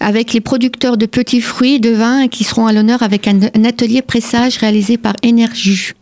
avec 0.00 0.32
les 0.32 0.40
producteurs 0.40 0.96
de 0.96 1.06
petits 1.06 1.40
fruits 1.40 1.76
et 1.76 1.78
de 1.78 1.90
vin 1.90 2.28
qui 2.28 2.44
seront 2.44 2.66
à 2.66 2.72
l'honneur 2.72 3.02
avec 3.02 3.26
un, 3.26 3.40
atelier 3.64 4.02
pressage 4.02 4.58
réalisé 4.58 4.98
par 4.98 5.14
Énergie. 5.22 5.92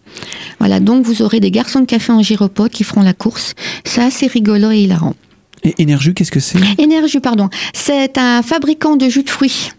Voilà, 0.58 0.80
donc 0.80 1.04
vous 1.04 1.22
aurez 1.22 1.38
des 1.38 1.52
garçons 1.52 1.80
de 1.80 1.86
café 1.86 2.12
en 2.12 2.22
gyropode 2.22 2.70
qui 2.70 2.82
feront 2.82 3.02
la 3.02 3.12
course. 3.12 3.54
C'est 3.84 4.02
assez 4.02 4.26
rigolo 4.26 4.70
et 4.72 4.80
hilarant. 4.80 5.14
Et 5.62 5.74
Énergie, 5.78 6.14
qu'est-ce 6.14 6.32
que 6.32 6.40
c'est? 6.40 6.58
Énergie, 6.78 7.20
pardon. 7.20 7.48
C'est 7.72 8.18
un 8.18 8.42
fabricant 8.42 8.96
de 8.96 9.08
jus 9.08 9.22
de 9.22 9.30
fruits. 9.30 9.70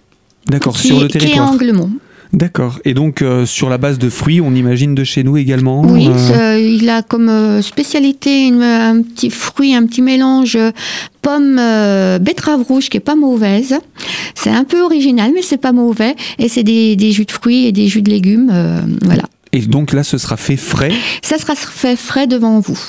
D'accord, 0.48 0.77
sur 0.77 1.01
le 1.01 1.08
territoire. 1.10 1.34
Qui 1.34 1.51
est 1.51 1.53
Anglemont. 1.53 1.91
D'accord. 2.32 2.80
Et 2.86 2.94
donc, 2.94 3.22
euh, 3.22 3.46
sur 3.48 3.70
la 3.70 3.80
base 3.80 3.98
de 3.98 4.10
fruits, 4.10 4.40
on 4.40 4.54
imagine 4.54 4.94
de 4.94 5.04
chez 5.04 5.24
nous 5.24 5.38
également 5.38 5.82
Oui, 5.82 6.08
euh, 6.08 6.60
il 6.60 6.88
a 6.90 7.02
comme 7.02 7.28
euh, 7.28 7.64
spécialité 7.64 8.50
un 8.50 9.02
petit 9.02 9.32
fruit, 9.32 9.74
un 9.74 9.86
petit 9.86 10.04
mélange 10.04 10.58
pomme 11.24 11.56
betterave 12.22 12.62
rouge 12.62 12.90
qui 12.90 12.98
est 12.98 13.02
pas 13.02 13.16
mauvaise. 13.16 13.76
C'est 14.36 14.52
un 14.52 14.64
peu 14.64 14.82
original, 14.82 15.32
mais 15.34 15.42
c'est 15.42 15.58
pas 15.58 15.72
mauvais. 15.72 16.16
Et 16.38 16.50
c'est 16.50 16.64
des, 16.64 17.12
jus 17.12 17.26
de 17.26 17.32
fruits 17.32 17.66
et 17.66 17.72
des 17.72 17.88
jus 17.88 18.02
de 18.02 18.10
légumes. 18.10 18.52
voilà. 19.04 19.24
Et 19.52 19.62
donc 19.62 19.94
là, 19.94 20.04
ce 20.04 20.18
sera 20.20 20.38
fait 20.38 20.58
frais 20.58 20.92
Ça 21.24 21.40
sera 21.40 21.56
fait 21.56 21.96
frais 21.96 22.28
devant 22.28 22.60
vous. 22.60 22.80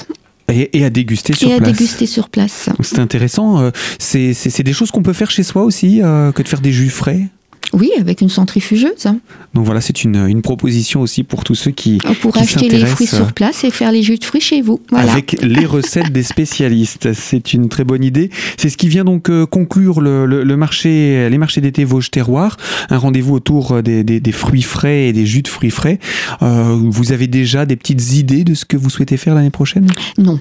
Et, 0.52 0.84
à 0.84 0.90
déguster 0.90 1.32
sur 1.32 1.50
et 1.50 1.56
place. 1.56 1.68
à 1.68 1.72
déguster 1.72 2.06
sur 2.06 2.28
place. 2.28 2.68
C'est 2.82 2.98
intéressant. 2.98 3.70
C'est 3.98 4.62
des 4.62 4.72
choses 4.72 4.90
qu'on 4.90 5.02
peut 5.02 5.12
faire 5.12 5.30
chez 5.30 5.42
soi 5.42 5.64
aussi, 5.64 6.00
que 6.00 6.42
de 6.42 6.48
faire 6.48 6.60
des 6.60 6.72
jus 6.72 6.90
frais? 6.90 7.30
Oui, 7.72 7.90
avec 7.98 8.20
une 8.20 8.28
centrifugeuse. 8.28 9.06
Donc 9.54 9.64
voilà, 9.64 9.80
c'est 9.80 10.04
une, 10.04 10.26
une, 10.26 10.42
proposition 10.42 11.00
aussi 11.00 11.22
pour 11.22 11.44
tous 11.44 11.54
ceux 11.54 11.70
qui. 11.70 11.98
Pour 12.20 12.36
acheter 12.36 12.68
les 12.68 12.84
fruits 12.84 13.06
sur 13.06 13.32
place 13.32 13.64
et 13.64 13.70
faire 13.70 13.92
les 13.92 14.02
jus 14.02 14.18
de 14.18 14.24
fruits 14.24 14.40
chez 14.40 14.60
vous. 14.60 14.80
Avec 14.92 15.36
les 15.42 15.66
recettes 15.66 16.12
des 16.12 16.22
spécialistes. 16.22 17.12
C'est 17.12 17.52
une 17.52 17.68
très 17.68 17.84
bonne 17.84 18.04
idée. 18.04 18.30
C'est 18.56 18.68
ce 18.68 18.76
qui 18.76 18.88
vient 18.88 19.04
donc 19.04 19.30
euh, 19.30 19.46
conclure 19.46 20.00
le, 20.00 20.26
le, 20.26 20.56
marché, 20.56 21.28
les 21.30 21.38
marchés 21.38 21.60
d'été 21.60 21.84
Vosges 21.84 22.10
Terroir. 22.10 22.56
Un 22.88 22.98
rendez-vous 22.98 23.34
autour 23.34 23.82
des, 23.82 24.04
des, 24.04 24.20
des, 24.20 24.32
fruits 24.32 24.62
frais 24.62 25.08
et 25.08 25.12
des 25.12 25.26
jus 25.26 25.42
de 25.42 25.48
fruits 25.48 25.70
frais. 25.70 25.98
Euh, 26.42 26.76
vous 26.82 27.12
avez 27.12 27.26
déjà 27.26 27.66
des 27.66 27.76
petites 27.76 28.14
idées 28.14 28.44
de 28.44 28.54
ce 28.54 28.64
que 28.64 28.76
vous 28.76 28.90
souhaitez 28.90 29.16
faire 29.16 29.34
l'année 29.34 29.50
prochaine? 29.50 29.86
Non. 30.18 30.40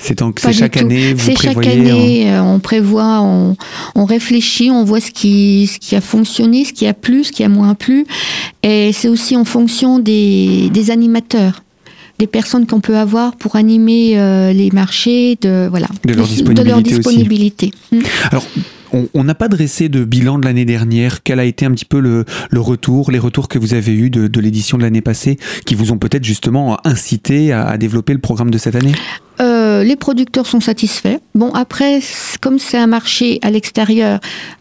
C'est 0.00 0.52
chaque 0.52 0.76
année, 0.78 1.12
vous 1.12 1.20
C'est 1.20 1.36
chaque 1.36 1.66
année, 1.66 2.32
on 2.40 2.58
prévoit, 2.58 3.20
on, 3.20 4.04
réfléchit, 4.04 4.70
on 4.70 4.84
voit 4.84 5.00
ce 5.00 5.10
qui, 5.10 5.70
ce 5.72 5.78
qui 5.78 5.94
a 5.94 6.00
fonctionné, 6.00 6.64
ce 6.64 6.72
qui 6.72 6.86
a 6.86 6.94
plu, 6.94 7.22
ce 7.24 7.32
qui 7.32 7.44
a 7.44 7.48
moins 7.48 7.74
plu. 7.74 8.06
Et 8.62 8.92
c'est 8.92 9.08
aussi 9.08 9.36
en 9.36 9.44
fonction 9.44 9.98
des, 9.98 10.70
animateurs 10.90 11.62
des 12.18 12.26
personnes 12.26 12.66
qu'on 12.66 12.80
peut 12.80 12.98
avoir 12.98 13.36
pour 13.36 13.56
animer 13.56 14.18
euh, 14.18 14.52
les 14.52 14.70
marchés, 14.70 15.38
de, 15.40 15.68
voilà, 15.70 15.86
de 16.04 16.12
leur 16.12 16.26
disponibilité. 16.26 16.62
De 16.62 16.68
leur 16.68 16.82
disponibilité. 16.82 17.72
Mm. 17.92 17.98
Alors, 18.30 18.44
on 19.14 19.24
n'a 19.24 19.34
pas 19.34 19.48
dressé 19.48 19.88
de 19.88 20.04
bilan 20.04 20.38
de 20.38 20.46
l'année 20.46 20.64
dernière. 20.64 21.22
Quel 21.22 21.40
a 21.40 21.44
été 21.44 21.66
un 21.66 21.70
petit 21.72 21.84
peu 21.84 22.00
le, 22.00 22.24
retour, 22.56 23.10
les 23.10 23.18
retours 23.18 23.48
que 23.48 23.58
vous 23.58 23.74
avez 23.74 23.92
eus 23.92 24.10
de, 24.10 24.40
l'édition 24.40 24.78
de 24.78 24.82
l'année 24.82 25.00
passée, 25.00 25.38
qui 25.64 25.74
vous 25.74 25.92
ont 25.92 25.98
peut-être 25.98 26.24
justement 26.24 26.78
incité 26.84 27.52
à, 27.52 27.76
développer 27.78 28.12
le 28.12 28.18
programme 28.18 28.50
de 28.50 28.58
cette 28.58 28.74
année? 28.74 28.92
Euh, 29.40 29.59
euh, 29.70 29.84
les 29.84 29.96
producteurs 29.96 30.46
sont 30.46 30.60
satisfaits. 30.60 31.18
Bon, 31.34 31.52
après, 31.52 32.00
comme 32.40 32.58
c'est 32.58 32.78
un 32.78 32.86
marché 32.86 33.38
à 33.42 33.50
l'extérieur, 33.50 34.20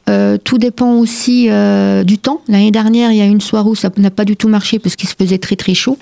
euh, 0.10 0.38
tout 0.44 0.58
dépend 0.58 0.94
aussi 0.94 1.48
euh, 1.50 2.04
du 2.04 2.18
temps. 2.18 2.42
L'année 2.48 2.72
dernière, 2.72 3.12
il 3.12 3.18
y 3.18 3.22
a 3.22 3.26
une 3.26 3.42
soirée 3.42 3.70
où 3.70 3.76
ça 3.76 3.90
n'a 3.98 4.12
pas 4.12 4.26
du 4.26 4.36
tout 4.36 4.48
marché 4.48 4.80
parce 4.80 4.96
qu'il 4.96 5.10
se 5.10 5.16
faisait 5.16 5.38
très 5.40 5.56
très 5.56 5.74
chaud, 5.74 5.98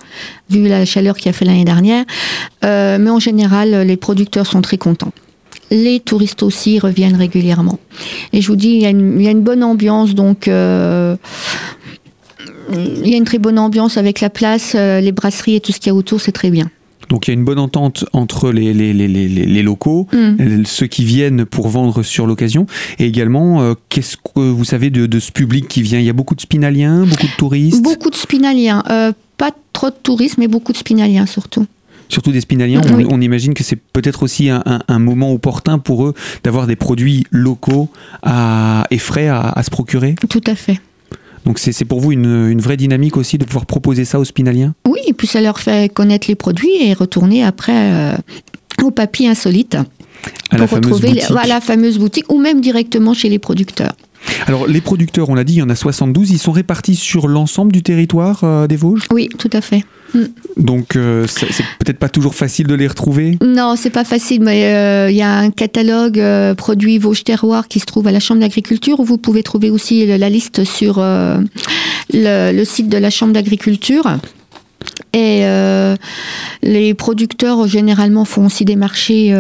vu 0.49 0.67
la 0.67 0.85
chaleur 0.85 1.15
qu'il 1.15 1.29
a 1.29 1.33
fait 1.33 1.45
l'année 1.45 1.65
dernière. 1.65 2.03
mais 2.63 3.09
en 3.09 3.19
général, 3.19 3.71
les 3.87 3.97
producteurs 3.97 4.45
sont 4.45 4.61
très 4.61 4.77
contents. 4.77 5.13
Les 5.71 5.99
touristes 5.99 6.43
aussi 6.43 6.79
reviennent 6.79 7.17
régulièrement. 7.17 7.79
Et 8.33 8.41
je 8.41 8.47
vous 8.47 8.55
dis, 8.55 8.69
il 8.69 8.81
y 8.81 8.85
a 8.85 8.89
une, 8.89 9.41
bonne 9.41 9.63
ambiance, 9.63 10.15
donc 10.15 10.47
il 10.47 11.17
y 13.09 13.13
a 13.13 13.17
une 13.17 13.25
très 13.25 13.39
bonne 13.39 13.59
ambiance 13.59 13.97
avec 13.97 14.21
la 14.21 14.29
place, 14.29 14.75
les 14.75 15.11
brasseries 15.11 15.55
et 15.55 15.59
tout 15.59 15.71
ce 15.71 15.79
qu'il 15.79 15.87
y 15.87 15.91
a 15.91 15.95
autour, 15.95 16.21
c'est 16.21 16.31
très 16.31 16.51
bien. 16.51 16.69
Donc 17.09 17.27
il 17.27 17.31
y 17.31 17.33
a 17.33 17.35
une 17.35 17.45
bonne 17.45 17.59
entente 17.59 18.05
entre 18.13 18.51
les, 18.51 18.73
les, 18.73 18.93
les, 18.93 19.07
les 19.07 19.63
locaux, 19.63 20.07
mm. 20.11 20.65
ceux 20.65 20.87
qui 20.87 21.05
viennent 21.05 21.45
pour 21.45 21.69
vendre 21.69 22.03
sur 22.03 22.27
l'occasion, 22.27 22.65
et 22.99 23.05
également, 23.05 23.61
euh, 23.61 23.73
qu'est-ce 23.89 24.17
que 24.17 24.39
vous 24.39 24.65
savez 24.65 24.89
de, 24.89 25.05
de, 25.05 25.19
ce 25.19 25.31
public 25.31 25.67
qui 25.67 25.81
vient? 25.81 25.99
Il 25.99 26.05
y 26.05 26.09
a 26.09 26.13
beaucoup 26.13 26.35
de 26.35 26.41
spinaliens, 26.41 27.05
beaucoup 27.05 27.27
de 27.27 27.37
touristes? 27.37 27.83
Beaucoup 27.83 28.09
de 28.09 28.15
spinaliens. 28.15 28.83
Euh, 28.89 29.13
pas 29.37 29.51
trop 29.73 29.89
de 29.89 29.95
touristes, 30.01 30.37
mais 30.37 30.47
beaucoup 30.47 30.71
de 30.71 30.77
spinaliens 30.77 31.25
surtout 31.25 31.65
surtout 32.09 32.31
des 32.31 32.39
spinaliens, 32.39 32.81
on, 33.09 33.19
imagine 33.19 33.53
que 33.53 33.63
c'est 33.63 33.75
peut-être 33.75 34.23
aussi 34.23 34.49
un, 34.49 34.63
un, 34.87 34.99
moment 34.99 35.33
opportun 35.33 35.77
pour 35.77 36.05
eux 36.05 36.13
d'avoir 36.41 36.65
des 36.65 36.77
produits 36.77 37.25
locaux 37.31 37.89
à, 38.23 38.87
et 38.91 38.97
frais 38.97 39.27
à, 39.27 39.49
à, 39.49 39.61
se 39.61 39.69
procurer? 39.69 40.15
Tout 40.29 40.41
à 40.47 40.55
fait. 40.55 40.79
Donc 41.47 41.59
c'est 41.59 41.85
pour 41.85 42.01
vous 42.01 42.11
une, 42.11 42.59
vraie 42.59 42.75
dynamique 42.75 43.15
aussi 43.15 43.37
de 43.37 43.45
pouvoir 43.45 43.65
proposer 43.65 44.03
ça 44.03 44.19
aux 44.19 44.25
spinaliens? 44.25 44.75
Oui, 44.85 44.99
et 45.07 45.13
puis 45.13 45.27
ça 45.27 45.39
leur 45.39 45.61
fait 45.61 45.87
connaître 45.87 46.27
les 46.27 46.35
produits 46.35 46.75
et 46.81 46.93
retourner 46.93 47.41
après 47.41 47.71
euh, 47.73 48.17
au 48.83 48.91
papier 48.91 49.29
insolite. 49.29 49.77
À 50.49 50.57
pour 50.57 50.69
retrouver 50.69 51.21
la 51.47 51.61
fameuse 51.61 51.99
boutique 51.99 52.29
ou 52.29 52.37
même 52.37 52.59
directement 52.59 53.13
chez 53.13 53.29
les 53.29 53.39
producteurs. 53.39 53.93
Alors 54.45 54.67
les 54.67 54.81
producteurs, 54.81 55.29
on 55.29 55.35
l'a 55.35 55.45
dit, 55.45 55.53
il 55.53 55.59
y 55.59 55.61
en 55.61 55.69
a 55.69 55.75
72, 55.75 56.31
ils 56.31 56.37
sont 56.37 56.51
répartis 56.51 56.97
sur 56.97 57.29
l'ensemble 57.29 57.71
du 57.71 57.81
territoire 57.81 58.43
euh, 58.43 58.67
des 58.67 58.75
Vosges? 58.75 59.05
Oui, 59.09 59.29
tout 59.37 59.49
à 59.53 59.61
fait. 59.61 59.85
Mm. 60.13 60.23
Donc 60.57 60.95
euh, 60.95 61.25
c'est 61.27 61.47
peut-être 61.79 61.99
pas 61.99 62.09
toujours 62.09 62.35
facile 62.35 62.67
de 62.67 62.75
les 62.75 62.87
retrouver 62.87 63.37
Non, 63.43 63.75
c'est 63.75 63.89
pas 63.89 64.03
facile, 64.03 64.41
mais 64.41 64.73
euh, 64.73 65.09
il 65.09 65.17
y 65.17 65.21
a 65.21 65.35
un 65.37 65.51
catalogue 65.51 66.21
produits 66.55 66.97
Vosges 66.97 67.23
Terroir 67.23 67.67
qui 67.67 67.79
se 67.79 67.85
trouve 67.85 68.07
à 68.07 68.11
la 68.11 68.19
Chambre 68.19 68.41
d'agriculture 68.41 68.99
où 68.99 69.03
vous 69.03 69.17
pouvez 69.17 69.43
trouver 69.43 69.69
aussi 69.69 70.05
la 70.05 70.29
liste 70.29 70.63
sur 70.63 70.99
le, 70.99 72.63
site 72.63 72.89
de 72.89 72.97
la 72.97 73.09
Chambre 73.09 73.33
d'agriculture. 73.33 74.17
Et 75.13 75.43
les 76.63 76.93
producteurs 76.93 77.67
généralement 77.67 78.25
font 78.25 78.45
aussi 78.45 78.65
des 78.65 78.75
marchés 78.75 79.33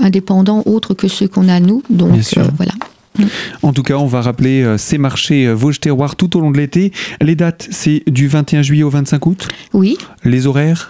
indépendants 0.00 0.62
autres 0.66 0.94
que 0.94 1.08
ceux 1.08 1.28
qu'on 1.28 1.48
a 1.48 1.60
nous. 1.60 1.82
Donc 1.90 2.12
voilà. 2.56 2.72
En 3.62 3.72
tout 3.72 3.82
cas, 3.82 3.94
on 3.94 4.06
va 4.06 4.20
rappeler 4.20 4.62
euh, 4.62 4.78
ces 4.78 4.98
marchés 4.98 5.46
euh, 5.46 5.54
Vosges 5.54 5.80
tout 5.80 6.36
au 6.36 6.40
long 6.40 6.50
de 6.50 6.58
l'été. 6.58 6.92
Les 7.20 7.34
dates, 7.34 7.68
c'est 7.70 8.02
du 8.06 8.28
21 8.28 8.62
juillet 8.62 8.82
au 8.82 8.90
25 8.90 9.26
août 9.26 9.48
Oui. 9.72 9.96
Les 10.24 10.46
horaires 10.46 10.88